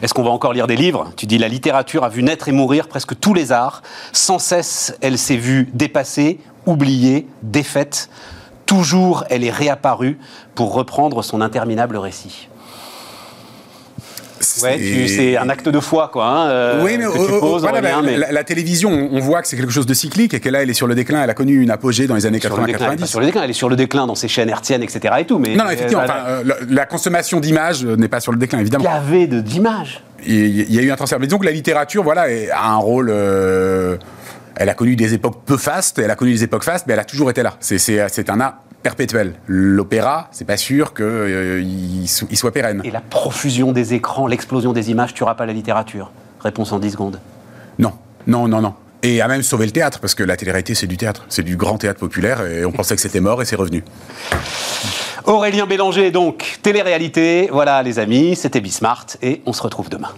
[0.00, 1.12] est-ce qu'on va encore lire des livres?
[1.16, 4.96] Tu dis, la littérature a vu naître et mourir presque tous les arts, sans cesse
[5.02, 8.08] elle s'est vue dépassée, oubliée, défaite,
[8.64, 10.18] toujours elle est réapparue
[10.54, 12.48] pour reprendre son interminable récit.
[14.62, 16.26] Ouais, c'est un acte de foi, quoi.
[16.26, 18.16] Hein, euh, oui, mais, que tu poses, voilà, la, mais...
[18.16, 20.70] La, la, télévision, on voit que c'est quelque chose de cyclique et que là, elle
[20.70, 21.22] est sur le déclin.
[21.22, 23.06] Elle a connu une apogée dans les années 80-90.
[23.06, 25.14] Sur le déclin, elle est sur le déclin dans ses chaînes hertziennes, etc.
[25.20, 28.20] Et tout, mais non, non effectivement, euh, enfin, euh, la, la, consommation d'images n'est pas
[28.20, 28.84] sur le déclin, évidemment.
[28.84, 30.02] Il y avait d'images.
[30.26, 31.20] Il y a eu un transfert.
[31.20, 33.10] Mais disons que la littérature, voilà, a un rôle.
[33.10, 33.96] Euh,
[34.56, 37.00] elle a connu des époques peu fastes, elle a connu des époques fastes, mais elle
[37.00, 37.56] a toujours été là.
[37.60, 38.54] C'est un art
[38.86, 39.34] perpétuel.
[39.48, 42.82] L'opéra, c'est pas sûr qu'il euh, il soit pérenne.
[42.84, 46.12] Et la profusion des écrans, l'explosion des images, tu pas la littérature?
[46.38, 47.18] Réponse en 10 secondes.
[47.80, 47.94] Non,
[48.28, 48.74] non, non, non.
[49.02, 51.26] Et a même sauvé le théâtre, parce que la télé-réalité, c'est du théâtre.
[51.28, 53.82] C'est du grand théâtre populaire, et on pensait que c'était mort, et c'est revenu.
[55.24, 57.48] Aurélien Bélanger, donc, télé-réalité.
[57.50, 60.12] Voilà, les amis, c'était Bismart, et on se retrouve demain.